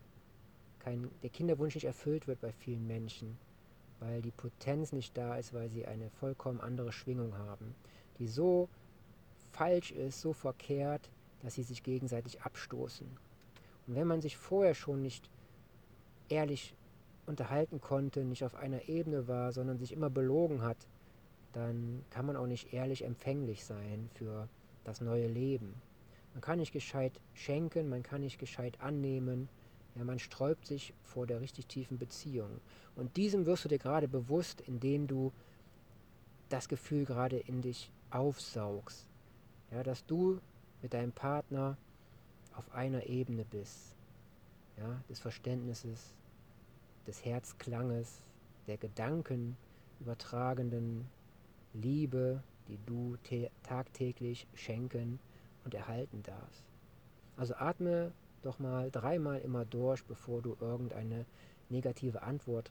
Kein, 0.78 1.10
der 1.24 1.30
Kinderwunsch 1.30 1.74
nicht 1.74 1.86
erfüllt 1.86 2.28
wird 2.28 2.40
bei 2.40 2.52
vielen 2.52 2.86
Menschen 2.86 3.36
weil 4.04 4.20
die 4.20 4.30
Potenz 4.30 4.92
nicht 4.92 5.16
da 5.16 5.36
ist, 5.36 5.54
weil 5.54 5.68
sie 5.68 5.86
eine 5.86 6.10
vollkommen 6.10 6.60
andere 6.60 6.92
Schwingung 6.92 7.36
haben, 7.38 7.74
die 8.18 8.26
so 8.26 8.68
falsch 9.52 9.92
ist, 9.92 10.20
so 10.20 10.32
verkehrt, 10.32 11.10
dass 11.42 11.54
sie 11.54 11.62
sich 11.62 11.82
gegenseitig 11.82 12.42
abstoßen. 12.42 13.06
Und 13.86 13.94
wenn 13.94 14.06
man 14.06 14.20
sich 14.20 14.36
vorher 14.36 14.74
schon 14.74 15.02
nicht 15.02 15.28
ehrlich 16.28 16.74
unterhalten 17.26 17.80
konnte, 17.80 18.24
nicht 18.24 18.44
auf 18.44 18.54
einer 18.54 18.88
Ebene 18.88 19.28
war, 19.28 19.52
sondern 19.52 19.78
sich 19.78 19.92
immer 19.92 20.10
belogen 20.10 20.62
hat, 20.62 20.78
dann 21.52 22.04
kann 22.10 22.26
man 22.26 22.36
auch 22.36 22.46
nicht 22.46 22.72
ehrlich 22.72 23.04
empfänglich 23.04 23.64
sein 23.64 24.08
für 24.14 24.48
das 24.84 25.00
neue 25.00 25.28
Leben. 25.28 25.74
Man 26.32 26.40
kann 26.40 26.58
nicht 26.58 26.72
gescheit 26.72 27.12
schenken, 27.34 27.88
man 27.88 28.02
kann 28.02 28.22
nicht 28.22 28.38
gescheit 28.38 28.80
annehmen, 28.80 29.48
ja, 29.94 30.04
man 30.04 30.18
sträubt 30.18 30.66
sich 30.66 30.94
vor 31.02 31.26
der 31.26 31.40
richtig 31.40 31.66
tiefen 31.66 31.98
Beziehung. 31.98 32.60
Und 32.96 33.16
diesem 33.16 33.46
wirst 33.46 33.64
du 33.64 33.68
dir 33.68 33.78
gerade 33.78 34.08
bewusst, 34.08 34.60
indem 34.62 35.06
du 35.06 35.32
das 36.48 36.68
Gefühl 36.68 37.04
gerade 37.04 37.38
in 37.38 37.62
dich 37.62 37.90
aufsaugst. 38.10 39.06
Ja, 39.70 39.82
dass 39.82 40.04
du 40.06 40.40
mit 40.82 40.94
deinem 40.94 41.12
Partner 41.12 41.76
auf 42.54 42.74
einer 42.74 43.06
Ebene 43.06 43.44
bist. 43.44 43.94
Ja, 44.78 45.02
des 45.08 45.20
Verständnisses, 45.20 46.14
des 47.06 47.24
Herzklanges, 47.24 48.22
der 48.66 48.78
Gedanken 48.78 49.56
übertragenden 50.00 51.08
Liebe, 51.74 52.42
die 52.68 52.78
du 52.86 53.16
tagtäglich 53.62 54.46
schenken 54.54 55.18
und 55.64 55.74
erhalten 55.74 56.22
darfst. 56.22 56.64
Also 57.36 57.54
atme 57.54 58.12
doch 58.42 58.58
mal 58.58 58.90
dreimal 58.90 59.40
immer 59.40 59.64
durch, 59.64 60.04
bevor 60.04 60.42
du 60.42 60.56
irgendeine 60.60 61.24
negative 61.68 62.22
Antwort 62.22 62.70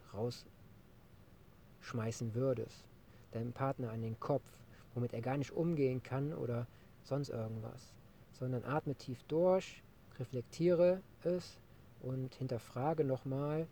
rausschmeißen 1.82 2.36
würdest. 2.36 2.86
Deinem 3.32 3.54
Partner 3.54 3.92
an 3.92 4.02
den 4.02 4.20
Kopf, 4.20 4.46
womit 4.94 5.14
er 5.14 5.22
gar 5.22 5.38
nicht 5.38 5.52
umgehen 5.52 6.04
kann 6.04 6.34
oder 6.34 6.68
sonst 7.04 7.30
irgendwas. 7.30 7.94
Sondern 8.34 8.64
atme 8.64 8.96
tief 8.96 9.24
durch, 9.24 9.82
reflektiere 10.20 11.02
es 11.24 11.60
und 12.02 12.36
hinterfrage 12.36 13.04
nochmal, 13.04 13.68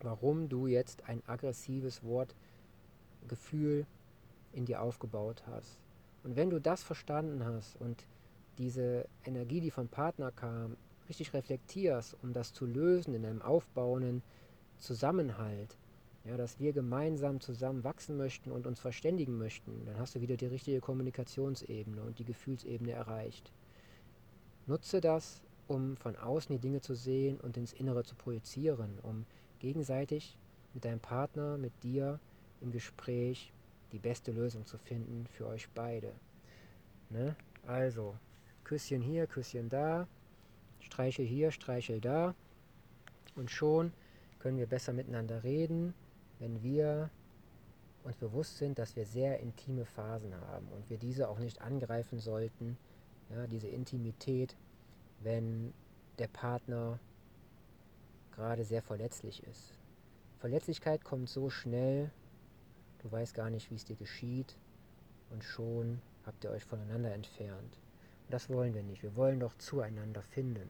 warum 0.00 0.48
du 0.48 0.66
jetzt 0.66 1.08
ein 1.08 1.22
aggressives 1.26 2.02
Wortgefühl 2.04 3.86
in 4.52 4.64
dir 4.64 4.82
aufgebaut 4.82 5.42
hast. 5.46 5.80
Und 6.24 6.36
wenn 6.36 6.50
du 6.50 6.60
das 6.60 6.82
verstanden 6.82 7.44
hast 7.44 7.76
und 7.80 8.06
diese 8.58 9.06
Energie, 9.24 9.60
die 9.60 9.70
vom 9.70 9.88
Partner 9.88 10.32
kam, 10.32 10.76
richtig 11.08 11.32
reflektierst, 11.34 12.16
um 12.22 12.32
das 12.32 12.52
zu 12.52 12.66
lösen 12.66 13.14
in 13.14 13.24
einem 13.24 13.42
aufbauenden 13.42 14.22
Zusammenhalt, 14.78 15.76
ja, 16.24 16.36
dass 16.36 16.58
wir 16.58 16.72
gemeinsam 16.72 17.40
zusammen 17.40 17.84
wachsen 17.84 18.16
möchten 18.16 18.52
und 18.52 18.66
uns 18.66 18.80
verständigen 18.80 19.38
möchten, 19.38 19.84
dann 19.86 19.98
hast 19.98 20.14
du 20.14 20.20
wieder 20.20 20.36
die 20.36 20.46
richtige 20.46 20.80
Kommunikationsebene 20.80 22.02
und 22.02 22.18
die 22.18 22.24
Gefühlsebene 22.24 22.92
erreicht. 22.92 23.52
Nutze 24.66 25.00
das, 25.00 25.42
um 25.66 25.96
von 25.96 26.16
außen 26.16 26.54
die 26.54 26.60
Dinge 26.60 26.80
zu 26.80 26.94
sehen 26.94 27.40
und 27.40 27.56
ins 27.56 27.72
Innere 27.72 28.04
zu 28.04 28.14
projizieren, 28.14 28.98
um 29.02 29.24
gegenseitig 29.58 30.36
mit 30.74 30.84
deinem 30.84 31.00
Partner, 31.00 31.56
mit 31.56 31.72
dir 31.82 32.20
im 32.60 32.70
Gespräch 32.70 33.52
die 33.92 33.98
beste 33.98 34.32
Lösung 34.32 34.66
zu 34.66 34.76
finden 34.76 35.26
für 35.26 35.46
euch 35.46 35.68
beide. 35.74 36.12
Ne? 37.10 37.34
Also, 37.66 38.16
Küsschen 38.64 39.00
hier, 39.00 39.26
Küsschen 39.26 39.68
da, 39.68 40.06
Streichel 40.80 41.26
hier, 41.26 41.50
Streichel 41.50 42.00
da. 42.00 42.34
Und 43.36 43.50
schon 43.50 43.92
können 44.38 44.58
wir 44.58 44.66
besser 44.66 44.92
miteinander 44.92 45.44
reden, 45.44 45.94
wenn 46.38 46.62
wir 46.62 47.10
uns 48.04 48.16
bewusst 48.16 48.58
sind, 48.58 48.78
dass 48.78 48.96
wir 48.96 49.04
sehr 49.04 49.40
intime 49.40 49.84
Phasen 49.84 50.34
haben 50.34 50.68
und 50.68 50.88
wir 50.88 50.98
diese 50.98 51.28
auch 51.28 51.38
nicht 51.38 51.60
angreifen 51.60 52.18
sollten, 52.18 52.78
ja, 53.30 53.46
diese 53.46 53.68
Intimität, 53.68 54.56
wenn 55.20 55.72
der 56.18 56.28
Partner 56.28 56.98
gerade 58.32 58.64
sehr 58.64 58.82
verletzlich 58.82 59.42
ist. 59.44 59.74
Verletzlichkeit 60.38 61.04
kommt 61.04 61.28
so 61.28 61.50
schnell, 61.50 62.10
du 63.02 63.10
weißt 63.10 63.34
gar 63.34 63.50
nicht, 63.50 63.70
wie 63.70 63.74
es 63.74 63.84
dir 63.84 63.96
geschieht 63.96 64.56
und 65.30 65.44
schon 65.44 66.00
habt 66.24 66.44
ihr 66.44 66.50
euch 66.50 66.64
voneinander 66.64 67.12
entfernt. 67.12 67.78
Das 68.30 68.50
wollen 68.50 68.74
wir 68.74 68.82
nicht. 68.82 69.02
Wir 69.02 69.16
wollen 69.16 69.40
doch 69.40 69.54
zueinander 69.56 70.22
finden. 70.22 70.68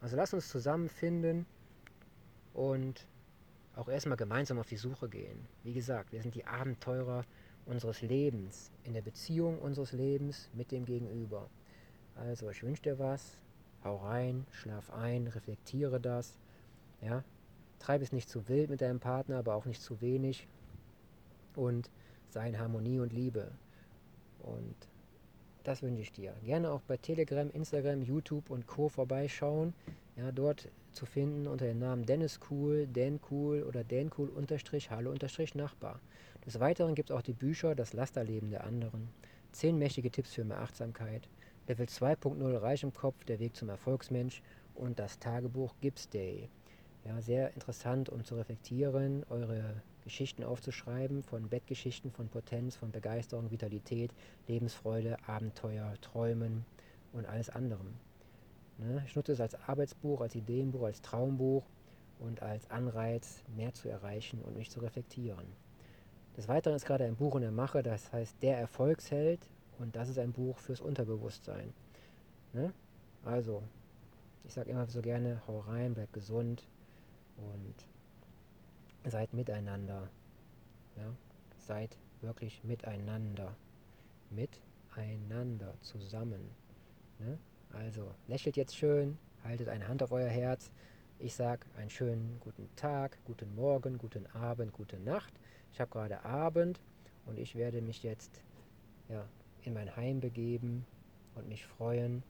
Also 0.00 0.16
lass 0.16 0.34
uns 0.34 0.48
zusammenfinden 0.48 1.46
und 2.52 3.06
auch 3.76 3.88
erstmal 3.88 4.16
gemeinsam 4.16 4.58
auf 4.58 4.66
die 4.66 4.76
Suche 4.76 5.08
gehen. 5.08 5.46
Wie 5.62 5.72
gesagt, 5.72 6.12
wir 6.12 6.22
sind 6.22 6.34
die 6.34 6.46
Abenteurer 6.46 7.24
unseres 7.66 8.00
Lebens, 8.02 8.70
in 8.84 8.94
der 8.94 9.02
Beziehung 9.02 9.58
unseres 9.58 9.92
Lebens 9.92 10.48
mit 10.54 10.72
dem 10.72 10.84
Gegenüber. 10.84 11.48
Also 12.14 12.50
ich 12.50 12.62
wünsche 12.62 12.82
dir 12.82 12.98
was, 12.98 13.36
hau 13.84 13.96
rein, 13.96 14.46
schlaf 14.50 14.90
ein, 14.90 15.26
reflektiere 15.26 16.00
das, 16.00 16.38
ja, 17.02 17.22
treib 17.78 18.02
es 18.02 18.12
nicht 18.12 18.28
zu 18.28 18.48
wild 18.48 18.70
mit 18.70 18.80
deinem 18.80 19.00
Partner, 19.00 19.38
aber 19.38 19.54
auch 19.54 19.66
nicht 19.66 19.82
zu 19.82 20.00
wenig 20.00 20.48
und 21.54 21.90
sei 22.30 22.48
in 22.48 22.58
Harmonie 22.58 23.00
und 23.00 23.12
Liebe. 23.12 23.50
Und 24.40 24.74
das 25.66 25.82
wünsche 25.82 26.02
ich 26.02 26.12
dir. 26.12 26.32
Gerne 26.44 26.70
auch 26.70 26.80
bei 26.82 26.96
Telegram, 26.96 27.50
Instagram, 27.50 28.02
YouTube 28.02 28.50
und 28.50 28.66
Co. 28.66 28.88
vorbeischauen. 28.88 29.74
Ja, 30.16 30.30
dort 30.30 30.68
zu 30.92 31.06
finden 31.06 31.46
unter 31.46 31.66
dem 31.66 31.80
Namen 31.80 32.06
Dennis 32.06 32.38
Cool, 32.48 32.86
Dan 32.86 33.18
Cool 33.30 33.64
oder 33.64 33.82
Dan 33.82 34.10
Cool 34.16 34.28
unterstrich 34.28 34.90
Hallo 34.90 35.10
unterstrich 35.10 35.54
Nachbar. 35.54 36.00
Des 36.46 36.60
Weiteren 36.60 36.94
gibt 36.94 37.10
es 37.10 37.16
auch 37.16 37.22
die 37.22 37.32
Bücher 37.32 37.74
Das 37.74 37.92
Lasterleben 37.92 38.50
der 38.50 38.64
anderen. 38.64 39.08
Zehn 39.50 39.76
mächtige 39.76 40.10
Tipps 40.10 40.34
für 40.34 40.44
mehr 40.44 40.60
Achtsamkeit. 40.60 41.28
Level 41.66 41.86
2.0 41.86 42.62
Reich 42.62 42.84
im 42.84 42.94
Kopf, 42.94 43.24
der 43.24 43.40
Weg 43.40 43.56
zum 43.56 43.68
Erfolgsmensch 43.68 44.42
und 44.76 45.00
das 45.00 45.18
Tagebuch 45.18 45.74
Gibbs 45.80 46.08
Day. 46.08 46.48
Ja, 47.04 47.20
sehr 47.20 47.52
interessant, 47.54 48.08
um 48.08 48.24
zu 48.24 48.36
reflektieren, 48.36 49.24
eure 49.30 49.82
Geschichten 50.06 50.44
aufzuschreiben, 50.44 51.24
von 51.24 51.48
Bettgeschichten, 51.48 52.12
von 52.12 52.28
Potenz, 52.28 52.76
von 52.76 52.92
Begeisterung, 52.92 53.50
Vitalität, 53.50 54.12
Lebensfreude, 54.46 55.16
Abenteuer, 55.26 55.94
Träumen 56.00 56.64
und 57.12 57.26
alles 57.26 57.50
anderem. 57.50 57.94
Ne? 58.78 59.02
Ich 59.04 59.16
nutze 59.16 59.32
es 59.32 59.40
als 59.40 59.56
Arbeitsbuch, 59.68 60.20
als 60.20 60.36
Ideenbuch, 60.36 60.84
als 60.84 61.02
Traumbuch 61.02 61.64
und 62.20 62.40
als 62.40 62.70
Anreiz, 62.70 63.42
mehr 63.56 63.74
zu 63.74 63.88
erreichen 63.88 64.40
und 64.42 64.56
mich 64.56 64.70
zu 64.70 64.78
reflektieren. 64.78 65.44
Des 66.36 66.46
Weiteren 66.46 66.76
ist 66.76 66.86
gerade 66.86 67.04
ein 67.04 67.16
Buch 67.16 67.34
in 67.34 67.42
der 67.42 67.50
Mache, 67.50 67.82
das 67.82 68.12
heißt 68.12 68.40
Der 68.42 68.58
Erfolgsheld 68.58 69.40
und 69.80 69.96
das 69.96 70.08
ist 70.08 70.20
ein 70.20 70.32
Buch 70.32 70.56
fürs 70.58 70.80
Unterbewusstsein. 70.80 71.74
Ne? 72.52 72.72
Also, 73.24 73.60
ich 74.44 74.54
sage 74.54 74.70
immer 74.70 74.86
so 74.86 75.02
gerne, 75.02 75.42
hau 75.48 75.58
rein, 75.58 75.94
bleib 75.94 76.12
gesund 76.12 76.62
und 77.38 77.74
seid 79.10 79.32
miteinander. 79.32 80.08
Ja? 80.96 81.14
Seid 81.56 81.98
wirklich 82.20 82.62
miteinander. 82.64 83.56
Miteinander 84.30 85.74
zusammen. 85.80 86.50
Ne? 87.18 87.38
Also 87.72 88.14
lächelt 88.26 88.56
jetzt 88.56 88.76
schön, 88.76 89.18
haltet 89.44 89.68
eine 89.68 89.88
Hand 89.88 90.02
auf 90.02 90.12
euer 90.12 90.28
Herz. 90.28 90.72
Ich 91.18 91.34
sage 91.34 91.66
einen 91.76 91.90
schönen 91.90 92.38
guten 92.40 92.68
Tag, 92.76 93.18
guten 93.24 93.54
Morgen, 93.54 93.98
guten 93.98 94.26
Abend, 94.34 94.72
gute 94.72 94.98
Nacht. 94.98 95.32
Ich 95.72 95.80
habe 95.80 95.90
gerade 95.90 96.24
Abend 96.24 96.80
und 97.26 97.38
ich 97.38 97.54
werde 97.54 97.80
mich 97.80 98.02
jetzt 98.02 98.42
ja, 99.08 99.26
in 99.62 99.72
mein 99.74 99.94
Heim 99.96 100.20
begeben 100.20 100.84
und 101.34 101.48
mich 101.48 101.64
freuen, 101.66 102.22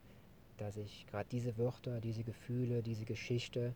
dass 0.58 0.76
ich 0.76 1.06
gerade 1.06 1.28
diese 1.30 1.56
Wörter, 1.58 2.00
diese 2.00 2.22
Gefühle, 2.22 2.82
diese 2.82 3.04
Geschichte, 3.04 3.74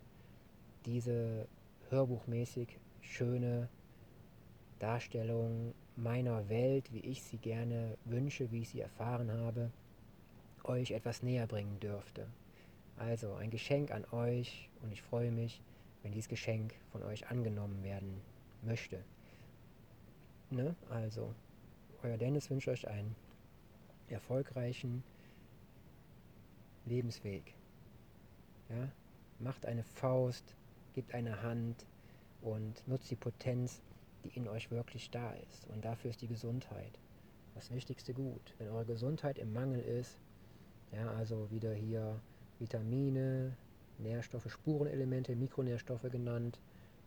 diese 0.87 1.47
hörbuchmäßig 1.91 2.79
schöne 3.01 3.69
Darstellung 4.79 5.75
meiner 5.97 6.49
Welt, 6.49 6.93
wie 6.93 7.01
ich 7.01 7.23
sie 7.23 7.37
gerne 7.37 7.97
wünsche, 8.05 8.51
wie 8.51 8.63
ich 8.63 8.71
sie 8.71 8.81
erfahren 8.81 9.31
habe, 9.31 9.71
euch 10.65 10.93
etwas 10.93 11.23
näher 11.23 11.47
bringen 11.47 11.79
dürfte. 11.81 12.27
Also 12.97 13.35
ein 13.35 13.51
Geschenk 13.51 13.91
an 13.91 14.05
euch 14.13 14.69
und 14.83 14.93
ich 14.93 15.03
freue 15.03 15.31
mich, 15.31 15.63
wenn 16.03 16.13
dieses 16.13 16.29
Geschenk 16.29 16.75
von 16.91 17.03
euch 17.03 17.29
angenommen 17.29 17.83
werden 17.83 18.21
möchte. 18.63 19.03
Ne? 20.51 20.75
Also, 20.89 21.35
euer 22.03 22.17
Dennis 22.17 22.51
wünscht 22.51 22.69
euch 22.69 22.89
einen 22.89 23.15
erfolgreichen 24.09 25.05
Lebensweg. 26.87 27.55
Ja? 28.69 28.89
Macht 29.39 29.67
eine 29.67 29.85
Faust, 29.85 30.55
gebt 30.95 31.15
eine 31.15 31.43
Hand, 31.43 31.87
und 32.43 32.86
nutzt 32.86 33.11
die 33.11 33.16
Potenz, 33.16 33.82
die 34.24 34.30
in 34.30 34.49
euch 34.49 34.70
wirklich 34.70 35.11
da 35.11 35.32
ist. 35.32 35.66
Und 35.68 35.84
dafür 35.84 36.11
ist 36.11 36.22
die 36.22 36.28
Gesundheit 36.28 36.99
das 37.55 37.70
wichtigste 37.70 38.14
Gut. 38.14 38.55
Wenn 38.59 38.68
eure 38.68 38.86
Gesundheit 38.86 39.38
im 39.38 39.53
Mangel 39.53 39.80
ist, 39.80 40.18
ja, 40.93 41.11
also 41.12 41.51
wieder 41.51 41.74
hier 41.74 42.20
Vitamine, 42.59 43.57
Nährstoffe, 43.99 44.51
Spurenelemente, 44.51 45.36
Mikronährstoffe 45.36 46.11
genannt, 46.11 46.59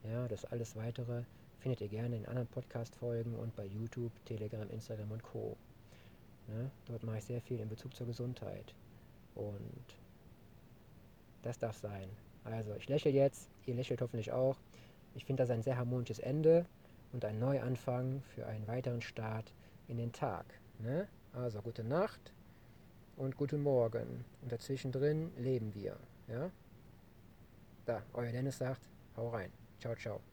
ja, 0.04 0.28
das 0.28 0.46
alles 0.46 0.76
weitere 0.76 1.24
findet 1.60 1.82
ihr 1.82 1.88
gerne 1.88 2.18
in 2.18 2.26
anderen 2.26 2.48
Podcast-Folgen 2.50 3.36
und 3.36 3.56
bei 3.56 3.66
YouTube, 3.66 4.12
Telegram, 4.26 4.70
Instagram 4.70 5.12
und 5.12 5.24
Co. 5.24 5.56
Ja, 6.50 6.70
dort 6.88 7.04
mache 7.04 7.20
ich 7.20 7.24
sehr 7.24 7.42
viel 7.42 7.60
in 7.60 7.70
Bezug 7.70 7.96
zur 7.96 8.06
Gesundheit. 8.06 8.76
Und 9.34 9.84
das 11.42 11.58
darf 11.58 11.78
sein. 11.78 12.10
Also, 12.44 12.76
ich 12.76 12.90
lächle 12.90 13.12
jetzt, 13.12 13.50
ihr 13.66 13.76
lächelt 13.76 14.02
hoffentlich 14.02 14.34
auch. 14.34 14.58
Ich 15.16 15.26
finde 15.26 15.44
das 15.44 15.50
ein 15.50 15.62
sehr 15.62 15.78
harmonisches 15.78 16.20
Ende 16.20 16.66
und 17.12 17.24
ein 17.26 17.40
Neuanfang 17.40 18.22
für 18.36 18.48
einen 18.48 18.68
weiteren 18.68 19.02
Start 19.02 19.54
in 19.88 19.98
den 19.98 20.12
Tag. 20.12 20.46
Ne? 20.80 21.08
Also 21.34 21.62
gute 21.62 21.84
Nacht 21.84 22.34
und 23.16 23.38
guten 23.38 23.62
Morgen. 23.62 24.26
Und 24.42 24.52
dazwischen 24.52 24.92
drin 24.92 25.32
leben 25.38 25.74
wir. 25.74 25.98
Ja? 26.28 26.50
Da, 27.86 28.02
euer 28.14 28.32
Dennis 28.32 28.58
sagt, 28.58 28.90
hau 29.16 29.30
rein. 29.30 29.52
Ciao, 29.80 29.96
ciao. 29.96 30.33